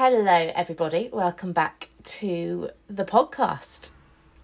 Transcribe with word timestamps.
Hello, 0.00 0.52
everybody. 0.54 1.10
Welcome 1.12 1.50
back 1.52 1.88
to 2.04 2.70
the 2.88 3.04
podcast. 3.04 3.90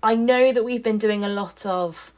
I 0.02 0.16
know 0.16 0.52
that 0.52 0.64
we've 0.64 0.82
been 0.82 0.98
doing 0.98 1.22
a 1.22 1.28
lot 1.28 1.64
of 1.64 2.12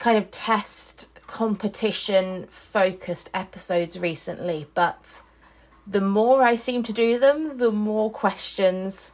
kind 0.00 0.18
of 0.18 0.32
test 0.32 1.06
competition 1.28 2.48
focused 2.50 3.30
episodes 3.32 4.00
recently, 4.00 4.66
but 4.74 5.22
the 5.86 6.00
more 6.00 6.42
I 6.42 6.56
seem 6.56 6.82
to 6.82 6.92
do 6.92 7.20
them, 7.20 7.56
the 7.58 7.70
more 7.70 8.10
questions 8.10 9.12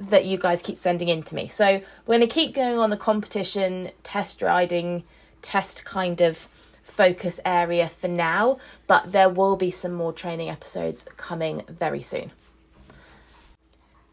that 0.00 0.24
you 0.24 0.36
guys 0.36 0.60
keep 0.60 0.76
sending 0.76 1.08
in 1.08 1.22
to 1.22 1.36
me. 1.36 1.46
So 1.46 1.80
we're 2.04 2.16
going 2.16 2.28
to 2.28 2.34
keep 2.34 2.52
going 2.52 2.80
on 2.80 2.90
the 2.90 2.96
competition, 2.96 3.92
test 4.02 4.42
riding, 4.42 5.04
test 5.40 5.84
kind 5.84 6.20
of 6.20 6.48
focus 6.82 7.38
area 7.44 7.88
for 7.88 8.08
now, 8.08 8.58
but 8.88 9.12
there 9.12 9.28
will 9.28 9.54
be 9.54 9.70
some 9.70 9.92
more 9.92 10.12
training 10.12 10.50
episodes 10.50 11.06
coming 11.16 11.62
very 11.68 12.02
soon. 12.02 12.32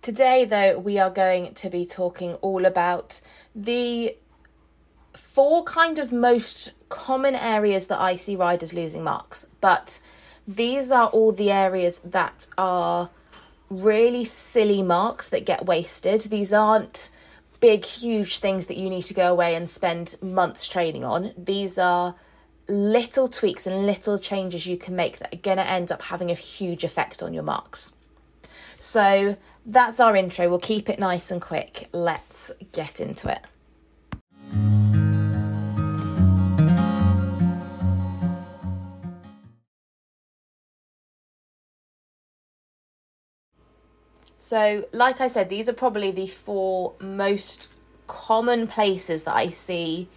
Today, 0.05 0.45
though, 0.45 0.77
we 0.77 0.99
are 0.99 1.09
going 1.09 1.55
to 1.55 1.67
be 1.67 1.83
talking 1.83 2.35
all 2.35 2.66
about 2.66 3.21
the 3.55 4.16
four 5.16 5.63
kind 5.63 5.97
of 5.97 6.11
most 6.11 6.73
common 6.89 7.33
areas 7.33 7.88
that 7.88 7.99
I 7.99 8.16
see 8.16 8.35
riders 8.35 8.71
losing 8.71 9.03
marks, 9.03 9.49
but 9.61 9.99
these 10.47 10.91
are 10.91 11.07
all 11.07 11.31
the 11.31 11.49
areas 11.49 11.97
that 12.05 12.45
are 12.55 13.09
really 13.71 14.25
silly 14.25 14.83
marks 14.83 15.29
that 15.29 15.43
get 15.43 15.66
wasted. 15.66 16.22
These 16.22 16.53
aren't 16.53 17.09
big, 17.59 17.83
huge 17.83 18.37
things 18.37 18.67
that 18.67 18.77
you 18.77 18.91
need 18.91 19.05
to 19.05 19.16
go 19.16 19.31
away 19.31 19.55
and 19.55 19.67
spend 19.67 20.17
months 20.22 20.67
training 20.67 21.03
on. 21.03 21.33
These 21.35 21.79
are 21.79 22.13
little 22.67 23.27
tweaks 23.27 23.66
and 23.66 23.87
little 23.87 24.19
changes 24.19 24.67
you 24.67 24.77
can 24.77 24.95
make 24.95 25.17
that 25.17 25.33
are 25.33 25.37
going 25.37 25.57
to 25.57 25.67
end 25.67 25.91
up 25.91 26.03
having 26.03 26.29
a 26.29 26.35
huge 26.35 26.83
effect 26.83 27.23
on 27.23 27.33
your 27.33 27.41
marks. 27.41 27.93
So 28.77 29.35
that's 29.65 29.99
our 29.99 30.15
intro. 30.15 30.49
We'll 30.49 30.59
keep 30.59 30.89
it 30.89 30.99
nice 30.99 31.31
and 31.31 31.41
quick. 31.41 31.89
Let's 31.91 32.51
get 32.71 32.99
into 32.99 33.31
it. 33.31 33.41
So, 44.37 44.85
like 44.93 45.21
I 45.21 45.27
said, 45.27 45.49
these 45.49 45.67
are 45.67 45.73
probably 45.73 46.11
the 46.11 46.27
four 46.27 46.93
most 46.99 47.67
common 48.05 48.67
places 48.67 49.23
that 49.23 49.33
I 49.33 49.47
see 49.47 50.07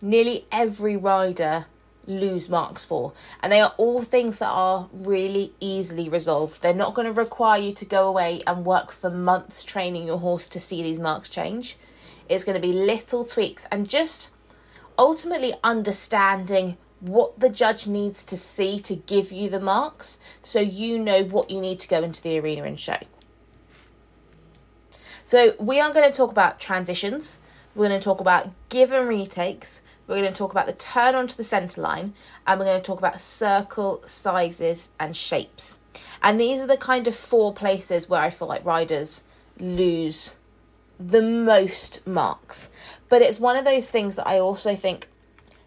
nearly 0.00 0.46
every 0.52 0.96
rider 0.96 1.66
lose 2.06 2.48
marks 2.48 2.84
for. 2.84 3.12
And 3.42 3.52
they 3.52 3.60
are 3.60 3.74
all 3.76 4.02
things 4.02 4.38
that 4.38 4.48
are 4.48 4.88
really 4.92 5.52
easily 5.60 6.08
resolved. 6.08 6.62
They're 6.62 6.74
not 6.74 6.94
going 6.94 7.06
to 7.06 7.12
require 7.12 7.60
you 7.60 7.72
to 7.74 7.84
go 7.84 8.08
away 8.08 8.42
and 8.46 8.64
work 8.64 8.90
for 8.90 9.10
months 9.10 9.62
training 9.62 10.06
your 10.06 10.18
horse 10.18 10.48
to 10.48 10.60
see 10.60 10.82
these 10.82 11.00
marks 11.00 11.28
change. 11.28 11.76
It's 12.28 12.44
going 12.44 12.60
to 12.60 12.66
be 12.66 12.72
little 12.72 13.24
tweaks 13.24 13.66
and 13.70 13.88
just 13.88 14.30
ultimately 14.98 15.54
understanding 15.62 16.76
what 17.00 17.38
the 17.40 17.48
judge 17.48 17.86
needs 17.86 18.22
to 18.22 18.36
see 18.36 18.78
to 18.78 18.94
give 18.94 19.32
you 19.32 19.50
the 19.50 19.58
marks 19.58 20.18
so 20.40 20.60
you 20.60 20.98
know 20.98 21.24
what 21.24 21.50
you 21.50 21.60
need 21.60 21.80
to 21.80 21.88
go 21.88 22.02
into 22.02 22.22
the 22.22 22.38
arena 22.38 22.62
and 22.62 22.78
show. 22.78 22.96
So, 25.24 25.54
we 25.58 25.80
are 25.80 25.92
going 25.92 26.10
to 26.10 26.16
talk 26.16 26.30
about 26.30 26.60
transitions, 26.60 27.38
we're 27.74 27.88
going 27.88 28.00
to 28.00 28.04
talk 28.04 28.20
about 28.20 28.50
give 28.68 28.92
and 28.92 29.08
retakes, 29.08 29.81
we're 30.06 30.20
going 30.20 30.32
to 30.32 30.36
talk 30.36 30.50
about 30.52 30.66
the 30.66 30.72
turn 30.72 31.14
onto 31.14 31.36
the 31.36 31.44
centre 31.44 31.80
line, 31.80 32.14
and 32.46 32.58
we're 32.58 32.66
going 32.66 32.80
to 32.80 32.86
talk 32.86 32.98
about 32.98 33.20
circle 33.20 34.02
sizes 34.04 34.90
and 34.98 35.16
shapes. 35.16 35.78
And 36.22 36.40
these 36.40 36.60
are 36.60 36.66
the 36.66 36.76
kind 36.76 37.06
of 37.06 37.14
four 37.14 37.52
places 37.52 38.08
where 38.08 38.20
I 38.20 38.30
feel 38.30 38.48
like 38.48 38.64
riders 38.64 39.24
lose 39.58 40.36
the 40.98 41.22
most 41.22 42.06
marks. 42.06 42.70
But 43.08 43.22
it's 43.22 43.40
one 43.40 43.56
of 43.56 43.64
those 43.64 43.90
things 43.90 44.16
that 44.16 44.26
I 44.26 44.38
also 44.38 44.74
think 44.74 45.08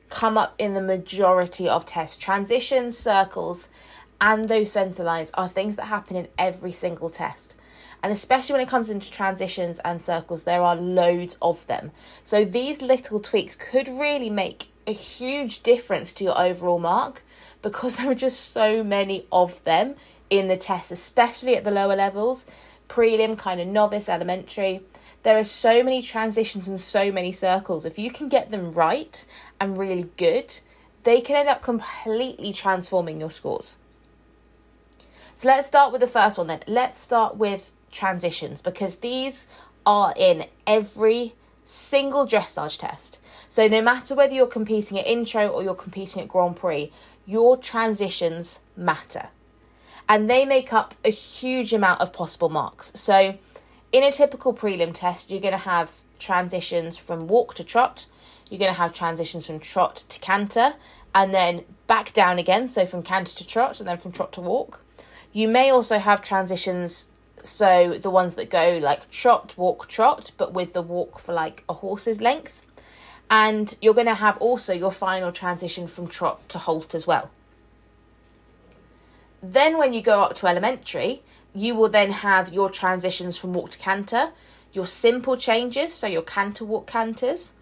come 0.09 0.37
up 0.37 0.55
in 0.57 0.73
the 0.73 0.81
majority 0.81 1.67
of 1.67 1.85
tests. 1.85 2.17
Transitions, 2.17 2.97
circles, 2.97 3.69
and 4.21 4.47
those 4.47 4.71
centre 4.71 5.03
lines 5.03 5.31
are 5.33 5.49
things 5.49 5.75
that 5.75 5.85
happen 5.85 6.15
in 6.15 6.27
every 6.37 6.71
single 6.71 7.09
test. 7.09 7.54
And 8.05 8.11
especially 8.11 8.53
when 8.53 8.61
it 8.61 8.69
comes 8.69 8.91
into 8.91 9.09
transitions 9.09 9.79
and 9.79 9.99
circles, 9.99 10.43
there 10.43 10.61
are 10.61 10.75
loads 10.75 11.39
of 11.41 11.65
them. 11.65 11.89
So 12.23 12.45
these 12.45 12.79
little 12.79 13.19
tweaks 13.19 13.55
could 13.55 13.87
really 13.87 14.29
make 14.29 14.67
a 14.85 14.91
huge 14.91 15.63
difference 15.63 16.13
to 16.13 16.23
your 16.23 16.39
overall 16.39 16.77
mark 16.77 17.23
because 17.63 17.95
there 17.97 18.11
are 18.11 18.13
just 18.13 18.51
so 18.51 18.83
many 18.83 19.25
of 19.31 19.63
them 19.63 19.95
in 20.29 20.47
the 20.47 20.55
test, 20.55 20.91
especially 20.91 21.55
at 21.55 21.63
the 21.63 21.71
lower 21.71 21.95
levels 21.95 22.45
prelim, 22.87 23.39
kind 23.39 23.59
of 23.59 23.65
novice, 23.65 24.07
elementary. 24.07 24.81
There 25.23 25.39
are 25.39 25.43
so 25.43 25.81
many 25.81 26.03
transitions 26.03 26.67
and 26.67 26.79
so 26.79 27.11
many 27.11 27.31
circles. 27.31 27.87
If 27.87 27.97
you 27.97 28.11
can 28.11 28.29
get 28.29 28.51
them 28.51 28.71
right 28.71 29.25
and 29.59 29.79
really 29.79 30.11
good, 30.17 30.59
they 31.05 31.21
can 31.21 31.37
end 31.37 31.49
up 31.49 31.63
completely 31.63 32.53
transforming 32.53 33.19
your 33.19 33.31
scores. 33.31 33.77
So 35.33 35.47
let's 35.47 35.67
start 35.67 35.91
with 35.91 36.01
the 36.01 36.07
first 36.07 36.37
one 36.37 36.45
then. 36.45 36.61
Let's 36.67 37.01
start 37.01 37.35
with 37.35 37.71
transitions 37.91 38.61
because 38.61 38.97
these 38.97 39.47
are 39.85 40.13
in 40.17 40.45
every 40.65 41.33
single 41.63 42.25
dressage 42.25 42.79
test. 42.79 43.19
So 43.49 43.67
no 43.67 43.81
matter 43.81 44.15
whether 44.15 44.33
you're 44.33 44.47
competing 44.47 44.99
at 44.99 45.07
intro 45.07 45.47
or 45.47 45.63
you're 45.63 45.75
competing 45.75 46.21
at 46.21 46.27
Grand 46.27 46.57
Prix, 46.57 46.91
your 47.25 47.57
transitions 47.57 48.59
matter. 48.75 49.29
And 50.07 50.29
they 50.29 50.45
make 50.45 50.71
up 50.73 50.93
a 51.03 51.09
huge 51.09 51.73
amount 51.73 52.01
of 52.01 52.13
possible 52.13 52.49
marks. 52.49 52.91
So 52.99 53.37
in 53.91 54.03
a 54.03 54.11
typical 54.11 54.53
prelim 54.53 54.93
test, 54.93 55.31
you're 55.31 55.39
going 55.39 55.53
to 55.53 55.57
have 55.57 55.91
transitions 56.19 56.97
from 56.97 57.27
walk 57.27 57.55
to 57.55 57.63
trot, 57.63 58.07
you're 58.49 58.59
going 58.59 58.71
to 58.71 58.77
have 58.77 58.93
transitions 58.93 59.47
from 59.47 59.59
trot 59.59 60.03
to 60.09 60.19
canter, 60.19 60.73
and 61.13 61.33
then 61.33 61.63
back 61.87 62.13
down 62.13 62.37
again, 62.37 62.67
so 62.67 62.85
from 62.85 63.01
canter 63.01 63.33
to 63.35 63.47
trot 63.47 63.79
and 63.79 63.87
then 63.87 63.97
from 63.97 64.11
trot 64.11 64.33
to 64.33 64.41
walk. 64.41 64.83
You 65.31 65.47
may 65.47 65.69
also 65.69 65.97
have 65.97 66.21
transitions, 66.21 67.07
so 67.45 67.97
the 67.97 68.09
ones 68.09 68.35
that 68.35 68.49
go 68.49 68.79
like 68.81 69.09
trot, 69.09 69.53
walk, 69.57 69.87
trot, 69.87 70.31
but 70.37 70.53
with 70.53 70.73
the 70.73 70.81
walk 70.81 71.19
for 71.19 71.33
like 71.33 71.63
a 71.69 71.73
horse's 71.73 72.21
length. 72.21 72.61
And 73.29 73.75
you're 73.81 73.93
going 73.93 74.07
to 74.07 74.13
have 74.13 74.37
also 74.37 74.73
your 74.73 74.91
final 74.91 75.31
transition 75.31 75.87
from 75.87 76.07
trot 76.07 76.47
to 76.49 76.59
halt 76.59 76.93
as 76.93 77.07
well. 77.07 77.31
Then, 79.41 79.77
when 79.77 79.93
you 79.93 80.01
go 80.01 80.21
up 80.21 80.35
to 80.35 80.47
elementary, 80.47 81.21
you 81.53 81.75
will 81.75 81.89
then 81.89 82.11
have 82.11 82.53
your 82.53 82.69
transitions 82.69 83.37
from 83.37 83.53
walk 83.53 83.71
to 83.71 83.79
canter, 83.79 84.31
your 84.73 84.87
simple 84.87 85.37
changes, 85.37 85.93
so 85.93 86.07
your 86.07 86.23
canter 86.23 86.65
walk 86.65 86.87
canters, 86.87 87.53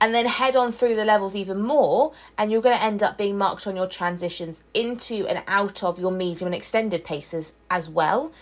and 0.00 0.12
then 0.12 0.26
head 0.26 0.56
on 0.56 0.72
through 0.72 0.96
the 0.96 1.04
levels 1.04 1.36
even 1.36 1.62
more, 1.62 2.12
and 2.36 2.50
you're 2.50 2.60
going 2.60 2.76
to 2.76 2.82
end 2.82 3.02
up 3.02 3.16
being 3.16 3.38
marked 3.38 3.66
on 3.68 3.76
your 3.76 3.86
transitions 3.86 4.64
into 4.74 5.26
and 5.28 5.42
out 5.46 5.84
of 5.84 5.98
your 5.98 6.10
medium 6.10 6.46
and 6.46 6.54
extended 6.54 7.04
paces 7.04 7.54
as 7.70 7.88
well. 7.88 8.32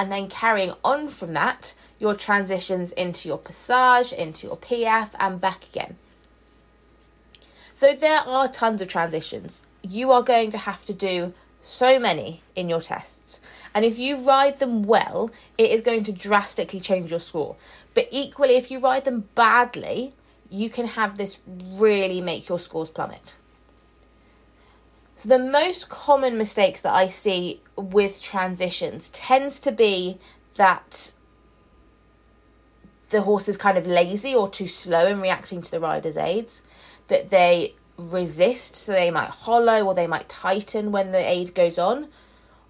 And 0.00 0.10
then 0.10 0.30
carrying 0.30 0.72
on 0.82 1.08
from 1.08 1.34
that, 1.34 1.74
your 1.98 2.14
transitions 2.14 2.90
into 2.92 3.28
your 3.28 3.36
passage, 3.36 4.14
into 4.14 4.46
your 4.46 4.56
piaffe, 4.56 5.14
and 5.20 5.38
back 5.38 5.64
again. 5.64 5.96
So 7.74 7.92
there 7.92 8.20
are 8.20 8.48
tons 8.48 8.80
of 8.80 8.88
transitions. 8.88 9.62
You 9.82 10.10
are 10.12 10.22
going 10.22 10.48
to 10.52 10.56
have 10.56 10.86
to 10.86 10.94
do 10.94 11.34
so 11.62 11.98
many 11.98 12.42
in 12.56 12.70
your 12.70 12.80
tests. 12.80 13.42
And 13.74 13.84
if 13.84 13.98
you 13.98 14.16
ride 14.26 14.58
them 14.58 14.84
well, 14.84 15.30
it 15.58 15.70
is 15.70 15.82
going 15.82 16.04
to 16.04 16.12
drastically 16.12 16.80
change 16.80 17.10
your 17.10 17.20
score. 17.20 17.56
But 17.92 18.08
equally, 18.10 18.56
if 18.56 18.70
you 18.70 18.78
ride 18.78 19.04
them 19.04 19.28
badly, 19.34 20.14
you 20.48 20.70
can 20.70 20.86
have 20.86 21.18
this 21.18 21.42
really 21.46 22.22
make 22.22 22.48
your 22.48 22.58
scores 22.58 22.88
plummet. 22.88 23.36
So, 25.20 25.28
the 25.28 25.38
most 25.38 25.90
common 25.90 26.38
mistakes 26.38 26.80
that 26.80 26.94
I 26.94 27.06
see 27.06 27.60
with 27.76 28.22
transitions 28.22 29.10
tends 29.10 29.60
to 29.60 29.70
be 29.70 30.16
that 30.54 31.12
the 33.10 33.20
horse 33.20 33.46
is 33.46 33.58
kind 33.58 33.76
of 33.76 33.86
lazy 33.86 34.34
or 34.34 34.48
too 34.48 34.66
slow 34.66 35.06
in 35.06 35.20
reacting 35.20 35.60
to 35.60 35.70
the 35.70 35.78
rider's 35.78 36.16
aids, 36.16 36.62
that 37.08 37.28
they 37.28 37.74
resist, 37.98 38.74
so 38.74 38.92
they 38.92 39.10
might 39.10 39.28
hollow 39.28 39.84
or 39.84 39.92
they 39.92 40.06
might 40.06 40.26
tighten 40.30 40.90
when 40.90 41.10
the 41.10 41.18
aid 41.18 41.54
goes 41.54 41.78
on, 41.78 42.08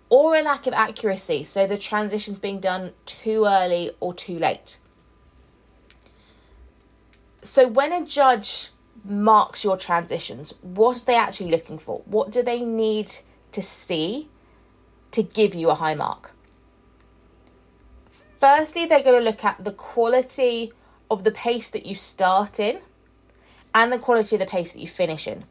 or 0.08 0.34
a 0.34 0.42
lack 0.42 0.66
of 0.66 0.74
accuracy, 0.74 1.44
so 1.44 1.68
the 1.68 1.78
transition's 1.78 2.40
being 2.40 2.58
done 2.58 2.94
too 3.06 3.44
early 3.44 3.92
or 4.00 4.12
too 4.12 4.40
late. 4.40 4.78
So 7.42 7.68
when 7.68 7.92
a 7.92 8.04
judge 8.04 8.70
marks 9.04 9.64
your 9.64 9.76
transitions, 9.76 10.54
what 10.62 10.96
are 10.96 11.04
they 11.04 11.16
actually 11.16 11.50
looking 11.50 11.78
for? 11.78 12.02
What 12.04 12.30
do 12.30 12.42
they 12.42 12.62
need 12.64 13.12
to 13.52 13.62
see 13.62 14.28
to 15.12 15.22
give 15.22 15.54
you 15.54 15.70
a 15.70 15.74
high 15.74 15.94
mark? 15.94 16.32
Firstly, 18.34 18.86
they're 18.86 19.02
going 19.02 19.18
to 19.18 19.24
look 19.24 19.44
at 19.44 19.62
the 19.64 19.72
quality 19.72 20.72
of 21.10 21.24
the 21.24 21.30
pace 21.30 21.68
that 21.70 21.84
you 21.84 21.94
start 21.94 22.58
in 22.58 22.80
and 23.74 23.92
the 23.92 23.98
quality 23.98 24.36
of 24.36 24.40
the 24.40 24.46
pace 24.46 24.72
that 24.72 24.78
you 24.78 24.88
finish 24.88 25.26
in. 25.26 25.44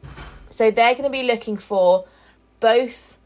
So 0.48 0.70
they're 0.70 0.94
going 0.94 1.04
to 1.04 1.10
be 1.10 1.22
looking 1.22 1.56
for 1.56 2.06
both 2.58 3.18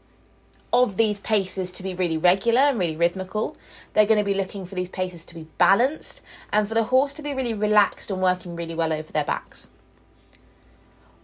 of 0.71 0.97
these 0.97 1.19
paces 1.19 1.71
to 1.71 1.83
be 1.83 1.93
really 1.93 2.17
regular 2.17 2.59
and 2.59 2.77
really 2.77 2.95
rhythmical. 2.95 3.57
They're 3.93 4.05
going 4.05 4.19
to 4.19 4.25
be 4.25 4.33
looking 4.33 4.65
for 4.65 4.75
these 4.75 4.89
paces 4.89 5.23
to 5.25 5.35
be 5.35 5.47
balanced 5.57 6.21
and 6.51 6.67
for 6.67 6.73
the 6.73 6.83
horse 6.83 7.13
to 7.15 7.21
be 7.21 7.33
really 7.33 7.53
relaxed 7.53 8.11
and 8.11 8.21
working 8.21 8.55
really 8.55 8.75
well 8.75 8.91
over 8.91 9.11
their 9.11 9.23
backs. 9.23 9.69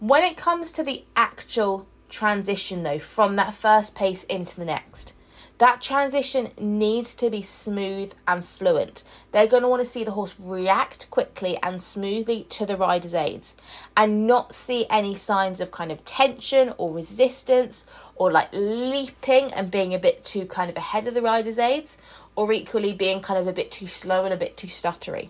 When 0.02 0.24
it 0.24 0.36
comes 0.36 0.72
to 0.72 0.82
the 0.82 1.04
actual 1.14 1.86
transition, 2.08 2.82
though, 2.82 2.98
from 2.98 3.36
that 3.36 3.54
first 3.54 3.94
pace 3.94 4.24
into 4.24 4.56
the 4.56 4.64
next, 4.64 5.14
that 5.58 5.80
transition 5.80 6.50
needs 6.58 7.14
to 7.14 7.30
be 7.30 7.40
smooth 7.40 8.12
and 8.26 8.44
fluent. 8.44 9.04
They're 9.30 9.46
going 9.46 9.62
to 9.62 9.68
want 9.68 9.78
to 9.80 9.88
see 9.88 10.02
the 10.02 10.10
horse 10.10 10.34
react 10.40 11.08
quickly 11.12 11.56
and 11.62 11.80
smoothly 11.80 12.48
to 12.50 12.66
the 12.66 12.76
rider's 12.76 13.14
aids 13.14 13.54
and 13.96 14.26
not 14.26 14.52
see 14.52 14.86
any 14.90 15.14
signs 15.14 15.60
of 15.60 15.70
kind 15.70 15.92
of 15.92 16.04
tension 16.04 16.74
or 16.78 16.92
resistance 16.92 17.86
or 18.16 18.32
like 18.32 18.48
leaping 18.52 19.52
and 19.52 19.70
being 19.70 19.94
a 19.94 20.00
bit 20.00 20.24
too 20.24 20.46
kind 20.46 20.68
of 20.68 20.76
ahead 20.76 21.06
of 21.06 21.14
the 21.14 21.22
rider's 21.22 21.60
aids 21.60 21.96
or 22.34 22.52
equally 22.52 22.92
being 22.92 23.20
kind 23.20 23.38
of 23.38 23.46
a 23.46 23.52
bit 23.52 23.70
too 23.70 23.86
slow 23.86 24.24
and 24.24 24.34
a 24.34 24.36
bit 24.36 24.56
too 24.56 24.66
stuttery. 24.66 25.28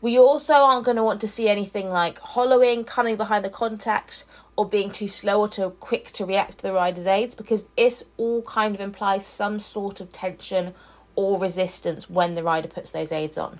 We 0.00 0.16
also 0.18 0.54
aren't 0.54 0.84
going 0.84 0.96
to 0.96 1.02
want 1.02 1.20
to 1.22 1.28
see 1.28 1.48
anything 1.48 1.90
like 1.90 2.20
hollowing, 2.20 2.84
coming 2.84 3.16
behind 3.16 3.44
the 3.44 3.50
contact, 3.50 4.24
or 4.56 4.68
being 4.68 4.90
too 4.90 5.08
slow 5.08 5.40
or 5.40 5.48
too 5.48 5.70
quick 5.80 6.12
to 6.12 6.24
react 6.24 6.58
to 6.58 6.62
the 6.62 6.72
rider's 6.72 7.06
aids 7.06 7.34
because 7.34 7.64
this 7.76 8.04
all 8.16 8.42
kind 8.42 8.74
of 8.74 8.80
implies 8.80 9.26
some 9.26 9.58
sort 9.58 10.00
of 10.00 10.12
tension 10.12 10.74
or 11.16 11.38
resistance 11.38 12.08
when 12.08 12.34
the 12.34 12.42
rider 12.42 12.68
puts 12.68 12.92
those 12.92 13.10
aids 13.10 13.36
on. 13.36 13.58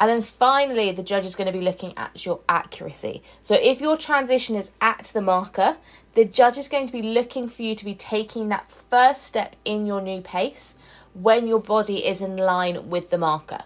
And 0.00 0.10
then 0.10 0.22
finally, 0.22 0.90
the 0.90 1.02
judge 1.02 1.24
is 1.24 1.36
going 1.36 1.46
to 1.46 1.58
be 1.58 1.64
looking 1.64 1.92
at 1.96 2.26
your 2.26 2.40
accuracy. 2.48 3.22
So 3.42 3.54
if 3.54 3.80
your 3.80 3.96
transition 3.96 4.56
is 4.56 4.72
at 4.80 5.10
the 5.14 5.22
marker, 5.22 5.76
the 6.14 6.24
judge 6.24 6.58
is 6.58 6.68
going 6.68 6.86
to 6.86 6.92
be 6.92 7.02
looking 7.02 7.48
for 7.48 7.62
you 7.62 7.74
to 7.74 7.84
be 7.84 7.94
taking 7.94 8.48
that 8.48 8.72
first 8.72 9.22
step 9.22 9.54
in 9.64 9.86
your 9.86 10.00
new 10.00 10.20
pace 10.20 10.74
when 11.12 11.46
your 11.46 11.60
body 11.60 12.06
is 12.06 12.20
in 12.20 12.36
line 12.36 12.90
with 12.90 13.10
the 13.10 13.18
marker. 13.18 13.60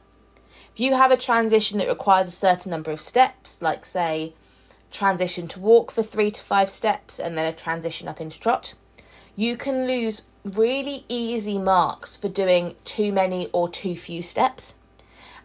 If 0.79 0.83
you 0.83 0.95
have 0.95 1.11
a 1.11 1.17
transition 1.17 1.79
that 1.79 1.89
requires 1.89 2.29
a 2.29 2.31
certain 2.31 2.71
number 2.71 2.93
of 2.93 3.01
steps, 3.01 3.61
like 3.61 3.85
say 3.85 4.35
transition 4.93 5.49
to 5.49 5.59
walk 5.59 5.91
for 5.91 6.05
three 6.05 6.31
to 6.31 6.41
five 6.41 6.71
steps, 6.71 7.19
and 7.19 7.37
then 7.37 7.47
a 7.47 7.53
transition 7.53 8.07
up 8.07 8.21
into 8.21 8.39
trot. 8.39 8.75
You 9.35 9.57
can 9.57 9.89
lose 9.89 10.27
really 10.45 11.05
easy 11.09 11.59
marks 11.59 12.17
for 12.17 12.29
doing 12.29 12.77
too 12.85 13.11
many 13.11 13.49
or 13.53 13.69
too 13.69 13.97
few 13.97 14.23
steps. 14.23 14.77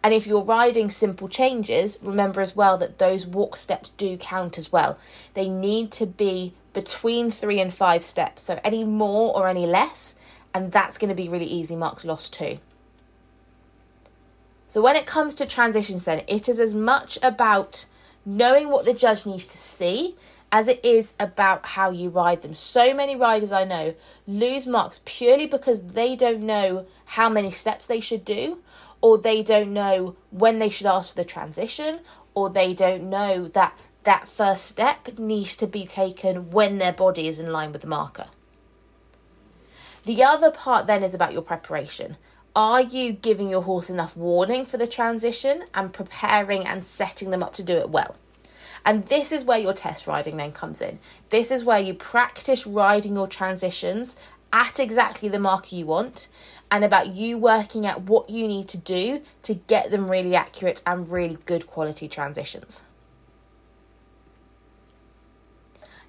And 0.04 0.14
if 0.14 0.24
you're 0.24 0.44
riding 0.44 0.88
simple 0.88 1.28
changes, 1.28 1.98
remember 2.00 2.40
as 2.40 2.54
well 2.54 2.78
that 2.78 2.98
those 2.98 3.26
walk 3.26 3.56
steps 3.56 3.90
do 3.90 4.16
count 4.16 4.56
as 4.56 4.70
well. 4.70 4.98
They 5.34 5.48
need 5.48 5.90
to 5.94 6.06
be 6.06 6.54
between 6.72 7.32
three 7.32 7.58
and 7.58 7.74
five 7.74 8.04
steps, 8.04 8.44
so 8.44 8.60
any 8.62 8.84
more 8.84 9.36
or 9.36 9.48
any 9.48 9.66
less, 9.66 10.14
and 10.54 10.70
that's 10.70 10.96
going 10.96 11.08
to 11.08 11.16
be 11.16 11.28
really 11.28 11.44
easy 11.46 11.74
marks 11.74 12.04
lost 12.04 12.34
too. 12.34 12.60
So 14.66 14.82
when 14.82 14.96
it 14.96 15.06
comes 15.06 15.34
to 15.36 15.46
transitions, 15.46 16.04
then 16.04 16.22
it 16.26 16.48
is 16.48 16.58
as 16.58 16.74
much 16.74 17.18
about 17.22 17.86
knowing 18.24 18.68
what 18.70 18.84
the 18.84 18.94
judge 18.94 19.26
needs 19.26 19.46
to 19.46 19.58
see 19.58 20.16
as 20.50 20.68
it 20.68 20.84
is 20.84 21.14
about 21.18 21.66
how 21.66 21.90
you 21.90 22.08
ride 22.08 22.42
them. 22.42 22.54
So 22.54 22.94
many 22.94 23.16
riders 23.16 23.50
I 23.50 23.64
know 23.64 23.94
lose 24.26 24.66
marks 24.66 25.00
purely 25.04 25.46
because 25.46 25.82
they 25.88 26.14
don't 26.14 26.42
know 26.42 26.86
how 27.06 27.28
many 27.28 27.50
steps 27.50 27.86
they 27.86 28.00
should 28.00 28.24
do, 28.24 28.58
or 29.00 29.18
they 29.18 29.42
don't 29.42 29.72
know 29.72 30.16
when 30.30 30.60
they 30.60 30.68
should 30.68 30.86
ask 30.86 31.10
for 31.10 31.16
the 31.16 31.24
transition, 31.24 32.00
or 32.34 32.50
they 32.50 32.72
don't 32.72 33.10
know 33.10 33.48
that 33.48 33.78
that 34.04 34.28
first 34.28 34.66
step 34.66 35.18
needs 35.18 35.56
to 35.56 35.66
be 35.66 35.86
taken 35.86 36.50
when 36.50 36.78
their 36.78 36.92
body 36.92 37.26
is 37.26 37.40
in 37.40 37.50
line 37.50 37.72
with 37.72 37.80
the 37.80 37.88
marker. 37.88 38.26
The 40.04 40.22
other 40.22 40.50
part 40.50 40.86
then 40.86 41.02
is 41.02 41.14
about 41.14 41.32
your 41.32 41.42
preparation. 41.42 42.16
Are 42.56 42.82
you 42.82 43.12
giving 43.12 43.48
your 43.48 43.62
horse 43.62 43.90
enough 43.90 44.16
warning 44.16 44.64
for 44.64 44.76
the 44.76 44.86
transition 44.86 45.64
and 45.74 45.92
preparing 45.92 46.64
and 46.66 46.84
setting 46.84 47.30
them 47.30 47.42
up 47.42 47.54
to 47.54 47.64
do 47.64 47.74
it 47.74 47.90
well? 47.90 48.14
And 48.84 49.06
this 49.06 49.32
is 49.32 49.42
where 49.42 49.58
your 49.58 49.72
test 49.72 50.06
riding 50.06 50.36
then 50.36 50.52
comes 50.52 50.80
in. 50.80 51.00
This 51.30 51.50
is 51.50 51.64
where 51.64 51.80
you 51.80 51.94
practice 51.94 52.66
riding 52.66 53.14
your 53.16 53.26
transitions 53.26 54.16
at 54.52 54.78
exactly 54.78 55.28
the 55.28 55.38
marker 55.40 55.74
you 55.74 55.86
want 55.86 56.28
and 56.70 56.84
about 56.84 57.08
you 57.08 57.36
working 57.36 57.86
out 57.86 58.02
what 58.02 58.30
you 58.30 58.46
need 58.46 58.68
to 58.68 58.78
do 58.78 59.20
to 59.42 59.54
get 59.54 59.90
them 59.90 60.06
really 60.06 60.36
accurate 60.36 60.80
and 60.86 61.10
really 61.10 61.38
good 61.46 61.66
quality 61.66 62.06
transitions. 62.06 62.84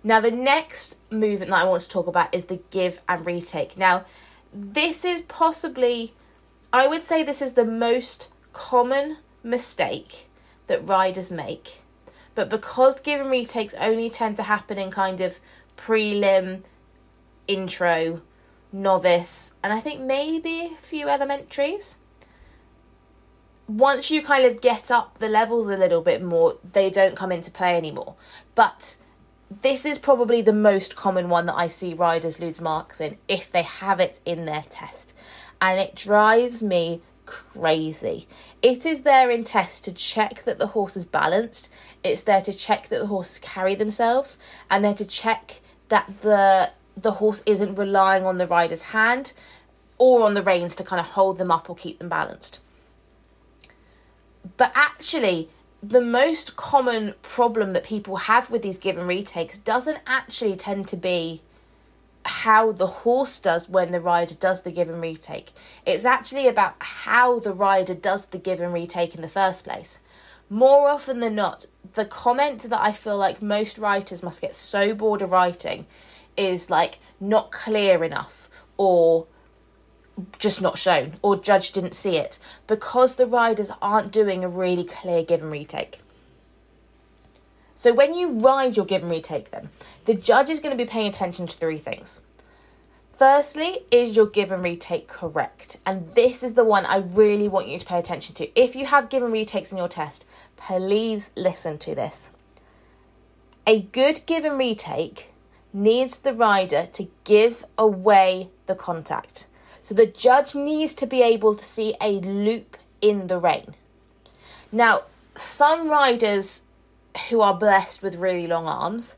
Now, 0.03 0.19
the 0.19 0.29
next 0.29 0.99
movement 1.11 1.49
that 1.49 1.63
I 1.63 1.67
want 1.67 1.81
to 1.81 1.89
talk 1.89 2.05
about 2.05 2.35
is 2.35 2.45
the 2.45 2.61
give 2.69 2.99
and 3.09 3.25
retake. 3.25 3.75
Now, 3.75 4.05
this 4.53 5.03
is 5.03 5.21
possibly 5.21 6.13
I 6.75 6.87
would 6.87 7.03
say 7.03 7.23
this 7.23 7.41
is 7.41 7.53
the 7.53 7.63
most 7.63 8.29
common 8.51 9.19
mistake 9.43 10.27
that 10.67 10.85
riders 10.85 11.31
make. 11.31 11.81
But 12.35 12.49
because 12.49 12.99
give 12.99 13.21
and 13.21 13.29
retakes 13.29 13.73
only 13.79 14.09
tend 14.09 14.35
to 14.35 14.43
happen 14.43 14.77
in 14.77 14.91
kind 14.91 15.21
of 15.21 15.39
prelim, 15.77 16.63
intro, 17.47 18.21
novice, 18.73 19.53
and 19.63 19.71
I 19.71 19.79
think 19.79 20.01
maybe 20.01 20.73
a 20.75 20.77
few 20.77 21.07
elementaries. 21.07 21.95
Once 23.69 24.11
you 24.11 24.21
kind 24.21 24.43
of 24.43 24.59
get 24.59 24.91
up 24.91 25.19
the 25.19 25.29
levels 25.29 25.67
a 25.67 25.77
little 25.77 26.01
bit 26.01 26.21
more, 26.21 26.57
they 26.73 26.89
don't 26.89 27.15
come 27.15 27.31
into 27.31 27.51
play 27.51 27.77
anymore. 27.77 28.15
But 28.53 28.97
this 29.61 29.85
is 29.85 29.99
probably 29.99 30.41
the 30.41 30.53
most 30.53 30.95
common 30.95 31.29
one 31.29 31.45
that 31.45 31.55
I 31.55 31.67
see 31.67 31.93
riders 31.93 32.39
lose 32.39 32.59
marks 32.59 32.99
in 32.99 33.17
if 33.27 33.51
they 33.51 33.63
have 33.63 33.99
it 33.99 34.19
in 34.25 34.45
their 34.45 34.63
test 34.69 35.15
and 35.61 35.79
it 35.79 35.95
drives 35.95 36.61
me 36.61 37.01
crazy. 37.25 38.27
It 38.61 38.85
is 38.85 39.01
there 39.01 39.29
in 39.29 39.43
test 39.43 39.85
to 39.85 39.93
check 39.93 40.43
that 40.43 40.59
the 40.59 40.67
horse 40.67 40.95
is 40.95 41.05
balanced. 41.05 41.69
It's 42.03 42.23
there 42.23 42.41
to 42.41 42.53
check 42.53 42.87
that 42.89 42.99
the 42.99 43.07
horses 43.07 43.39
carry 43.39 43.75
themselves, 43.75 44.37
and 44.69 44.83
there 44.83 44.93
to 44.93 45.05
check 45.05 45.61
that 45.89 46.21
the 46.21 46.71
the 46.97 47.11
horse 47.11 47.43
isn't 47.45 47.75
relying 47.75 48.25
on 48.25 48.37
the 48.37 48.47
rider's 48.47 48.83
hand 48.83 49.33
or 49.97 50.23
on 50.23 50.33
the 50.33 50.41
reins 50.41 50.75
to 50.75 50.83
kind 50.83 50.99
of 50.99 51.07
hold 51.07 51.37
them 51.37 51.51
up 51.51 51.69
or 51.69 51.75
keep 51.75 51.99
them 51.99 52.07
balanced. 52.07 52.59
But 54.55 54.71
actually, 54.75 55.49
the 55.83 56.01
most 56.01 56.55
common 56.55 57.13
problem 57.21 57.73
that 57.73 57.83
people 57.83 58.15
have 58.15 58.49
with 58.49 58.61
these 58.61 58.77
give 58.77 58.97
and 58.97 59.07
retakes 59.07 59.57
doesn't 59.57 59.99
actually 60.07 60.55
tend 60.55 60.87
to 60.87 60.97
be 60.97 61.41
how 62.25 62.71
the 62.71 62.87
horse 62.87 63.37
does 63.39 63.69
when 63.69 63.91
the 63.91 64.01
rider 64.01 64.33
does 64.33 64.63
the 64.63 64.71
give 64.71 64.89
and 64.89 64.99
retake. 64.99 65.51
It's 65.85 66.05
actually 66.05 66.47
about 66.47 66.75
how 66.79 67.39
the 67.39 67.53
rider 67.53 67.93
does 67.93 68.25
the 68.25 68.39
give 68.39 68.59
and 68.59 68.73
retake 68.73 69.13
in 69.13 69.21
the 69.21 69.27
first 69.27 69.63
place. 69.63 69.99
More 70.49 70.89
often 70.89 71.19
than 71.19 71.35
not, 71.35 71.65
the 71.93 72.05
comment 72.05 72.63
that 72.63 72.81
I 72.81 72.91
feel 72.91 73.17
like 73.17 73.41
most 73.41 73.77
writers 73.77 74.23
must 74.23 74.41
get 74.41 74.55
so 74.55 74.93
bored 74.95 75.21
of 75.21 75.31
writing 75.31 75.85
is 76.35 76.69
like 76.69 76.99
not 77.19 77.51
clear 77.51 78.03
enough 78.03 78.49
or 78.77 79.27
just 80.39 80.61
not 80.61 80.77
shown 80.77 81.15
or 81.21 81.35
judge 81.35 81.71
didn't 81.71 81.93
see 81.93 82.17
it 82.17 82.39
because 82.67 83.15
the 83.15 83.25
riders 83.25 83.71
aren't 83.81 84.11
doing 84.11 84.43
a 84.43 84.49
really 84.49 84.83
clear 84.83 85.23
give 85.23 85.41
and 85.41 85.51
retake. 85.51 86.01
So 87.73 87.93
when 87.93 88.13
you 88.13 88.31
ride 88.31 88.77
your 88.77 88.85
give 88.85 89.01
and 89.01 89.11
retake 89.11 89.51
then, 89.51 89.69
the 90.05 90.13
judge 90.13 90.49
is 90.49 90.59
going 90.59 90.75
to 90.75 90.81
be 90.81 90.89
paying 90.89 91.07
attention 91.07 91.45
to 91.47 91.57
three 91.57 91.77
things. 91.77 92.21
Firstly, 93.11 93.79
is 93.91 94.15
your 94.15 94.25
give 94.25 94.51
and 94.51 94.63
retake 94.63 95.07
correct? 95.07 95.77
And 95.85 96.13
this 96.15 96.43
is 96.43 96.53
the 96.53 96.65
one 96.65 96.85
I 96.85 96.97
really 96.97 97.47
want 97.47 97.67
you 97.67 97.79
to 97.79 97.85
pay 97.85 97.97
attention 97.97 98.35
to. 98.35 98.59
If 98.59 98.75
you 98.75 98.85
have 98.85 99.09
give 99.09 99.23
and 99.23 99.31
retakes 99.31 99.71
in 99.71 99.77
your 99.77 99.87
test, 99.87 100.25
please 100.57 101.31
listen 101.35 101.77
to 101.79 101.95
this. 101.95 102.29
A 103.67 103.81
good 103.81 104.21
give 104.25 104.45
and 104.45 104.57
retake 104.57 105.31
needs 105.73 106.19
the 106.19 106.33
rider 106.33 106.87
to 106.93 107.09
give 107.23 107.65
away 107.77 108.49
the 108.65 108.75
contact. 108.75 109.47
So 109.85 109.93
the 109.93 110.07
judge 110.07 110.55
needs 110.55 110.95
to 110.95 111.05
be 111.05 111.21
able 111.21 111.53
to 111.53 111.63
see 111.63 111.93
a 112.01 112.13
loop 112.13 112.75
in 113.01 113.27
the 113.27 113.37
rein. 113.37 113.75
Now, 114.71 115.03
some 115.35 115.87
riders 115.87 116.63
who 117.29 117.41
are 117.41 117.53
blessed 117.53 118.01
with 118.01 118.15
really 118.15 118.47
long 118.47 118.67
arms, 118.67 119.17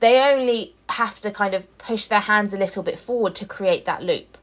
they 0.00 0.18
only 0.32 0.74
have 0.88 1.20
to 1.20 1.30
kind 1.30 1.52
of 1.52 1.66
push 1.76 2.06
their 2.06 2.20
hands 2.20 2.54
a 2.54 2.56
little 2.56 2.82
bit 2.82 2.98
forward 2.98 3.34
to 3.34 3.44
create 3.44 3.84
that 3.84 4.02
loop. 4.02 4.38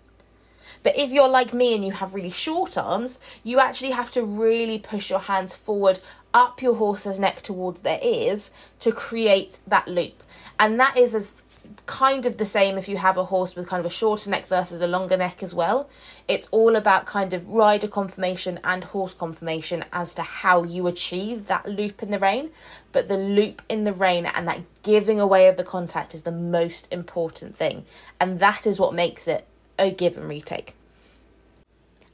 But 0.84 0.96
if 0.96 1.12
you're 1.12 1.28
like 1.28 1.56
me 1.56 1.74
and 1.74 1.84
you 1.84 1.94
have 1.94 2.14
really 2.14 2.30
short 2.30 2.78
arms, 2.78 3.20
you 3.44 3.60
actually 3.60 3.92
have 3.92 4.12
to 4.12 4.24
really 4.24 4.78
push 4.78 5.10
your 5.10 5.22
hands 5.22 5.56
forward 5.56 5.98
up 6.36 6.62
your 6.62 6.76
horse's 6.76 7.18
neck 7.18 7.42
towards 7.42 7.82
their 7.82 8.00
ears 8.04 8.52
to 8.82 8.92
create 8.92 9.58
that 9.66 9.88
loop. 9.88 10.22
And 10.60 10.80
that 10.80 10.98
is 10.98 11.16
as 11.16 11.43
kind 11.86 12.26
of 12.26 12.38
the 12.38 12.46
same 12.46 12.78
if 12.78 12.88
you 12.88 12.98
have 12.98 13.18
a 13.18 13.26
horse 13.26 13.56
with 13.56 13.68
kind 13.68 13.80
of 13.80 13.86
a 13.86 13.94
shorter 13.94 14.30
neck 14.30 14.46
versus 14.46 14.80
a 14.80 14.88
longer 14.88 15.18
neck 15.18 15.44
as 15.44 15.54
well. 15.54 15.90
It's 16.28 16.48
all 16.52 16.76
about 16.76 17.06
kind 17.06 17.34
of 17.34 17.48
rider 17.48 17.88
conformation 17.88 18.60
and 18.64 18.84
horse 18.84 19.14
conformation 19.14 19.84
as 19.92 20.14
to 20.16 20.22
how 20.22 20.64
you 20.64 20.88
achieve 20.88 21.48
that 21.48 21.68
loop 21.68 22.02
in 22.02 22.12
the 22.12 22.20
rein. 22.20 22.52
But 22.92 23.08
the 23.08 23.18
loop 23.18 23.62
in 23.68 23.84
the 23.84 23.92
rein 23.92 24.26
and 24.26 24.48
that 24.48 24.62
giving 24.84 25.20
away 25.20 25.48
of 25.48 25.58
the 25.58 25.64
contact 25.64 26.14
is 26.14 26.22
the 26.22 26.32
most 26.32 26.92
important 26.92 27.58
thing. 27.58 27.86
And 28.20 28.40
that 28.40 28.66
is 28.66 28.80
what 28.80 28.94
makes 28.94 29.28
it 29.28 29.46
a 29.78 29.92
give 29.92 30.18
and 30.18 30.30
retake. 30.30 30.76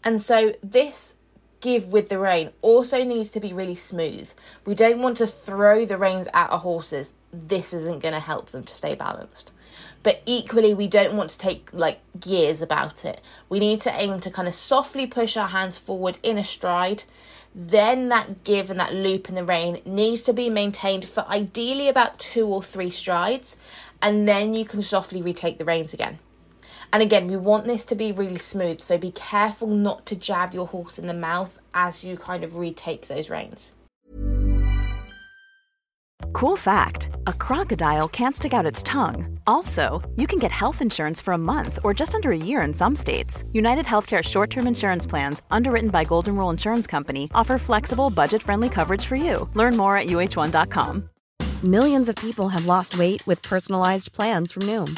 And 0.04 0.22
so 0.22 0.54
this 0.64 1.16
give 1.62 1.92
with 1.92 2.10
the 2.10 2.20
rein 2.20 2.52
also 2.62 3.04
needs 3.04 3.30
to 3.32 3.40
be 3.40 3.54
really 3.54 3.76
smooth. 3.76 4.32
We 4.66 4.76
don't 4.76 5.02
want 5.02 5.18
to 5.18 5.28
throw 5.28 5.86
the 5.86 5.98
reins 5.98 6.28
at 6.34 6.52
our 6.52 6.60
horses. 6.60 7.14
This 7.32 7.74
isn't 7.74 8.02
going 8.02 8.14
to 8.14 8.20
help 8.20 8.50
them 8.50 8.64
to 8.64 8.74
stay 8.74 8.96
balanced 8.96 9.52
but 10.04 10.22
equally 10.26 10.74
we 10.74 10.88
don't 10.88 11.16
want 11.16 11.30
to 11.30 11.38
take 11.38 11.70
like 11.74 12.00
gears 12.20 12.62
about 12.62 13.06
it. 13.06 13.22
We 13.50 13.60
need 13.60 13.82
to 13.82 13.94
aim 13.94 14.20
to 14.22 14.32
kind 14.32 14.48
of 14.48 14.54
softly 14.54 15.06
push 15.08 15.38
our 15.38 15.50
hands 15.50 15.78
forward 15.78 16.18
in 16.24 16.38
a 16.38 16.44
stride. 16.44 17.04
Then 17.54 18.10
that 18.10 18.44
give 18.44 18.70
and 18.70 18.80
that 18.80 18.94
loop 18.94 19.28
in 19.28 19.36
the 19.36 19.44
rein 19.44 19.82
needs 19.86 20.22
to 20.22 20.34
be 20.34 20.50
maintained 20.50 21.06
for 21.06 21.26
ideally 21.28 21.90
about 21.90 22.20
two 22.20 22.46
or 22.48 22.62
three 22.62 22.92
strides, 22.92 23.58
and 24.02 24.28
then 24.28 24.54
you 24.54 24.66
can 24.66 24.82
softly 24.82 25.22
retake 25.22 25.58
the 25.58 25.66
reins 25.66 25.94
again. 25.94 26.20
And 26.92 27.04
again, 27.04 27.28
we 27.28 27.38
want 27.38 27.66
this 27.66 27.86
to 27.86 27.96
be 27.96 28.12
really 28.12 28.38
smooth, 28.38 28.80
so 28.82 28.98
be 28.98 29.12
careful 29.12 29.68
not 29.68 30.06
to 30.08 30.16
jab 30.16 30.54
your 30.54 30.68
horse 30.68 30.98
in 30.98 31.08
the 31.08 31.14
mouth 31.14 31.60
as 31.74 32.04
you 32.04 32.18
kind 32.18 32.44
of 32.44 32.56
retake 32.56 33.08
those 33.08 33.30
reins. 33.30 33.72
Cool 36.34 36.56
fact 36.56 37.10
a 37.28 37.34
crocodile 37.34 38.08
can't 38.08 38.36
stick 38.36 38.54
out 38.54 38.66
its 38.66 38.84
tongue. 38.84 39.40
Also, 39.48 40.02
you 40.16 40.28
can 40.28 40.40
get 40.40 40.52
health 40.52 40.82
insurance 40.82 41.20
for 41.20 41.34
a 41.34 41.38
month 41.38 41.80
or 41.84 41.94
just 41.94 42.16
under 42.16 42.32
a 42.32 42.38
year 42.38 42.62
in 42.62 42.74
some 42.74 42.96
states. 42.96 43.44
United 43.52 43.86
Healthcare 43.86 44.24
short 44.24 44.50
term 44.50 44.68
insurance 44.68 45.08
plans, 45.08 45.42
underwritten 45.52 45.90
by 45.90 46.04
Golden 46.04 46.36
Rule 46.36 46.50
Insurance 46.50 46.88
Company, 46.88 47.30
offer 47.34 47.58
flexible, 47.58 48.10
budget 48.10 48.44
friendly 48.44 48.70
coverage 48.70 49.06
for 49.06 49.16
you. 49.16 49.50
Learn 49.54 49.76
more 49.76 49.98
at 49.98 50.08
uhone.com. 50.08 51.10
Millions 51.64 52.08
of 52.08 52.16
people 52.16 52.48
have 52.48 52.66
lost 52.68 52.98
weight 52.98 53.26
with 53.28 53.42
personalized 53.42 54.14
plans 54.14 54.54
from 54.54 54.64
Noom, 54.64 54.98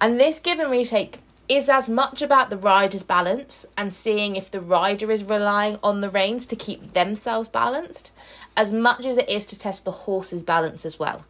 And 0.00 0.18
this 0.18 0.38
give 0.38 0.58
and 0.58 0.70
retake 0.70 1.18
is 1.48 1.68
as 1.68 1.90
much 1.90 2.22
about 2.22 2.48
the 2.48 2.56
rider's 2.56 3.02
balance 3.02 3.66
and 3.76 3.92
seeing 3.92 4.36
if 4.36 4.50
the 4.50 4.60
rider 4.60 5.10
is 5.10 5.24
relying 5.24 5.78
on 5.82 6.00
the 6.00 6.08
reins 6.08 6.46
to 6.46 6.56
keep 6.56 6.92
themselves 6.92 7.48
balanced, 7.48 8.12
as 8.56 8.72
much 8.72 9.04
as 9.04 9.18
it 9.18 9.28
is 9.28 9.44
to 9.46 9.58
test 9.58 9.84
the 9.84 9.90
horse's 9.90 10.42
balance 10.42 10.86
as 10.86 10.98
well. 10.98 11.24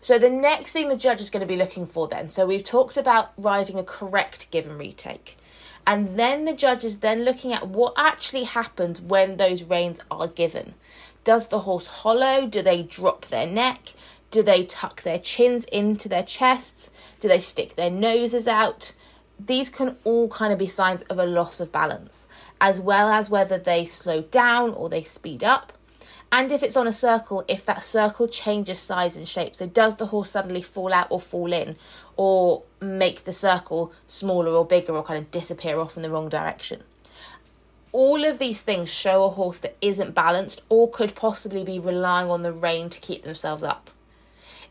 So, 0.00 0.18
the 0.18 0.30
next 0.30 0.72
thing 0.72 0.88
the 0.88 0.96
judge 0.96 1.20
is 1.20 1.30
going 1.30 1.42
to 1.42 1.46
be 1.46 1.56
looking 1.56 1.86
for 1.86 2.08
then, 2.08 2.30
so 2.30 2.46
we've 2.46 2.64
talked 2.64 2.96
about 2.96 3.32
riding 3.36 3.78
a 3.78 3.84
correct 3.84 4.50
give 4.50 4.66
and 4.66 4.78
retake. 4.78 5.36
And 5.86 6.18
then 6.18 6.44
the 6.44 6.52
judge 6.52 6.84
is 6.84 7.00
then 7.00 7.24
looking 7.24 7.52
at 7.52 7.68
what 7.68 7.94
actually 7.96 8.44
happens 8.44 9.00
when 9.00 9.36
those 9.36 9.64
reins 9.64 10.00
are 10.10 10.28
given. 10.28 10.74
Does 11.24 11.48
the 11.48 11.60
horse 11.60 11.86
hollow? 11.86 12.46
Do 12.46 12.62
they 12.62 12.82
drop 12.82 13.26
their 13.26 13.46
neck? 13.46 13.94
Do 14.32 14.42
they 14.42 14.64
tuck 14.64 15.02
their 15.02 15.18
chins 15.18 15.66
into 15.66 16.08
their 16.08 16.22
chests? 16.22 16.90
Do 17.20 17.28
they 17.28 17.38
stick 17.38 17.76
their 17.76 17.90
noses 17.90 18.48
out? 18.48 18.94
These 19.38 19.68
can 19.68 19.96
all 20.04 20.30
kind 20.30 20.54
of 20.54 20.58
be 20.58 20.66
signs 20.66 21.02
of 21.02 21.18
a 21.18 21.26
loss 21.26 21.60
of 21.60 21.70
balance, 21.70 22.26
as 22.58 22.80
well 22.80 23.10
as 23.10 23.28
whether 23.28 23.58
they 23.58 23.84
slow 23.84 24.22
down 24.22 24.72
or 24.72 24.88
they 24.88 25.02
speed 25.02 25.44
up. 25.44 25.74
And 26.32 26.50
if 26.50 26.62
it's 26.62 26.78
on 26.78 26.86
a 26.86 26.94
circle, 26.94 27.44
if 27.46 27.66
that 27.66 27.84
circle 27.84 28.26
changes 28.26 28.78
size 28.78 29.16
and 29.16 29.28
shape. 29.28 29.54
So, 29.54 29.66
does 29.66 29.96
the 29.96 30.06
horse 30.06 30.30
suddenly 30.30 30.62
fall 30.62 30.94
out 30.94 31.08
or 31.10 31.20
fall 31.20 31.52
in, 31.52 31.76
or 32.16 32.62
make 32.80 33.24
the 33.24 33.34
circle 33.34 33.92
smaller 34.06 34.52
or 34.52 34.64
bigger, 34.64 34.94
or 34.94 35.02
kind 35.02 35.18
of 35.18 35.30
disappear 35.30 35.78
off 35.78 35.94
in 35.98 36.02
the 36.02 36.10
wrong 36.10 36.30
direction? 36.30 36.84
All 37.92 38.24
of 38.24 38.38
these 38.38 38.62
things 38.62 38.90
show 38.90 39.24
a 39.24 39.28
horse 39.28 39.58
that 39.58 39.76
isn't 39.82 40.14
balanced 40.14 40.62
or 40.70 40.88
could 40.88 41.14
possibly 41.14 41.64
be 41.64 41.78
relying 41.78 42.30
on 42.30 42.40
the 42.40 42.52
rein 42.52 42.88
to 42.88 43.00
keep 43.00 43.24
themselves 43.24 43.62
up. 43.62 43.90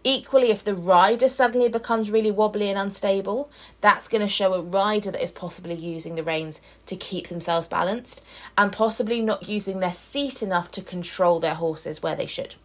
Equally, 0.03 0.49
if 0.49 0.63
the 0.63 0.73
rider 0.73 1.27
suddenly 1.27 1.69
becomes 1.69 2.09
really 2.09 2.31
wobbly 2.31 2.69
and 2.69 2.79
unstable, 2.79 3.51
that's 3.81 4.07
going 4.07 4.21
to 4.21 4.27
show 4.27 4.53
a 4.53 4.61
rider 4.61 5.11
that 5.11 5.23
is 5.23 5.31
possibly 5.31 5.75
using 5.75 6.15
the 6.15 6.23
reins 6.23 6.59
to 6.87 6.95
keep 6.95 7.27
themselves 7.27 7.67
balanced 7.67 8.23
and 8.57 8.71
possibly 8.71 9.21
not 9.21 9.47
using 9.47 9.79
their 9.79 9.91
seat 9.91 10.41
enough 10.41 10.71
to 10.71 10.81
control 10.81 11.39
their 11.39 11.53
horses 11.53 12.01
where 12.01 12.15
they 12.15 12.25
should. 12.25 12.55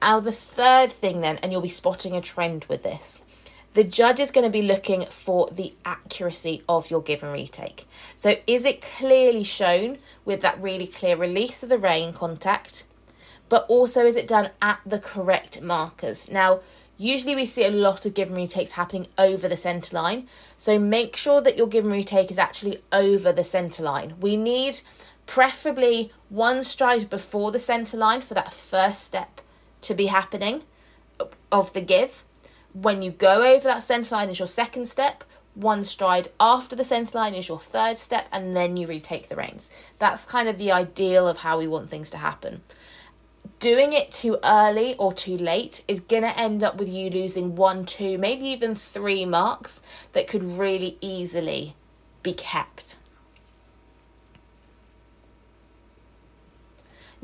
Now, 0.00 0.20
the 0.20 0.32
third 0.32 0.92
thing, 0.92 1.20
then, 1.20 1.38
and 1.38 1.50
you'll 1.50 1.60
be 1.60 1.68
spotting 1.68 2.14
a 2.14 2.20
trend 2.20 2.64
with 2.66 2.84
this. 2.84 3.24
The 3.74 3.84
judge 3.84 4.20
is 4.20 4.30
going 4.30 4.44
to 4.44 4.50
be 4.50 4.62
looking 4.62 5.06
for 5.06 5.48
the 5.50 5.74
accuracy 5.84 6.62
of 6.68 6.90
your 6.90 7.00
give 7.00 7.22
and 7.22 7.32
retake. 7.32 7.88
So, 8.16 8.36
is 8.46 8.64
it 8.64 8.82
clearly 8.82 9.44
shown 9.44 9.98
with 10.24 10.42
that 10.42 10.60
really 10.60 10.86
clear 10.86 11.16
release 11.16 11.62
of 11.62 11.70
the 11.70 11.78
rein 11.78 12.12
contact? 12.12 12.84
But 13.52 13.66
also 13.68 14.06
is 14.06 14.16
it 14.16 14.26
done 14.26 14.48
at 14.62 14.80
the 14.86 14.98
correct 14.98 15.60
markers? 15.60 16.30
Now, 16.30 16.60
Usually, 16.98 17.34
we 17.34 17.46
see 17.46 17.64
a 17.64 17.70
lot 17.70 18.06
of 18.06 18.14
give 18.14 18.28
and 18.28 18.36
retakes 18.36 18.72
happening 18.72 19.08
over 19.18 19.48
the 19.48 19.56
centre 19.56 19.96
line. 19.96 20.28
So, 20.56 20.78
make 20.78 21.16
sure 21.16 21.40
that 21.40 21.56
your 21.56 21.66
give 21.66 21.84
and 21.84 21.92
retake 21.92 22.30
is 22.30 22.38
actually 22.38 22.80
over 22.92 23.32
the 23.32 23.42
centre 23.42 23.82
line. 23.82 24.14
We 24.20 24.36
need 24.36 24.82
preferably 25.26 26.12
one 26.28 26.62
stride 26.62 27.10
before 27.10 27.50
the 27.50 27.58
centre 27.58 27.96
line 27.96 28.20
for 28.20 28.34
that 28.34 28.52
first 28.52 29.02
step 29.02 29.40
to 29.80 29.94
be 29.94 30.06
happening 30.06 30.62
of 31.50 31.72
the 31.72 31.80
give. 31.80 32.22
When 32.72 33.02
you 33.02 33.10
go 33.10 33.42
over 33.42 33.64
that 33.64 33.82
centre 33.82 34.14
line 34.14 34.30
is 34.30 34.38
your 34.38 34.46
second 34.46 34.86
step. 34.86 35.24
One 35.54 35.82
stride 35.82 36.28
after 36.38 36.76
the 36.76 36.84
centre 36.84 37.18
line 37.18 37.34
is 37.34 37.48
your 37.48 37.58
third 37.58 37.98
step, 37.98 38.26
and 38.30 38.56
then 38.56 38.76
you 38.76 38.86
retake 38.86 39.28
the 39.28 39.36
reins. 39.36 39.72
That's 39.98 40.24
kind 40.24 40.48
of 40.48 40.56
the 40.56 40.70
ideal 40.70 41.26
of 41.26 41.38
how 41.38 41.58
we 41.58 41.66
want 41.66 41.90
things 41.90 42.10
to 42.10 42.18
happen 42.18 42.62
doing 43.58 43.92
it 43.92 44.10
too 44.10 44.38
early 44.42 44.96
or 44.96 45.12
too 45.12 45.36
late 45.36 45.84
is 45.86 46.00
going 46.00 46.22
to 46.22 46.38
end 46.38 46.64
up 46.64 46.76
with 46.78 46.88
you 46.88 47.08
losing 47.10 47.54
one, 47.54 47.86
two, 47.86 48.18
maybe 48.18 48.46
even 48.46 48.74
three 48.74 49.24
marks 49.24 49.80
that 50.12 50.26
could 50.26 50.42
really 50.42 50.98
easily 51.00 51.76
be 52.22 52.34
kept. 52.34 52.96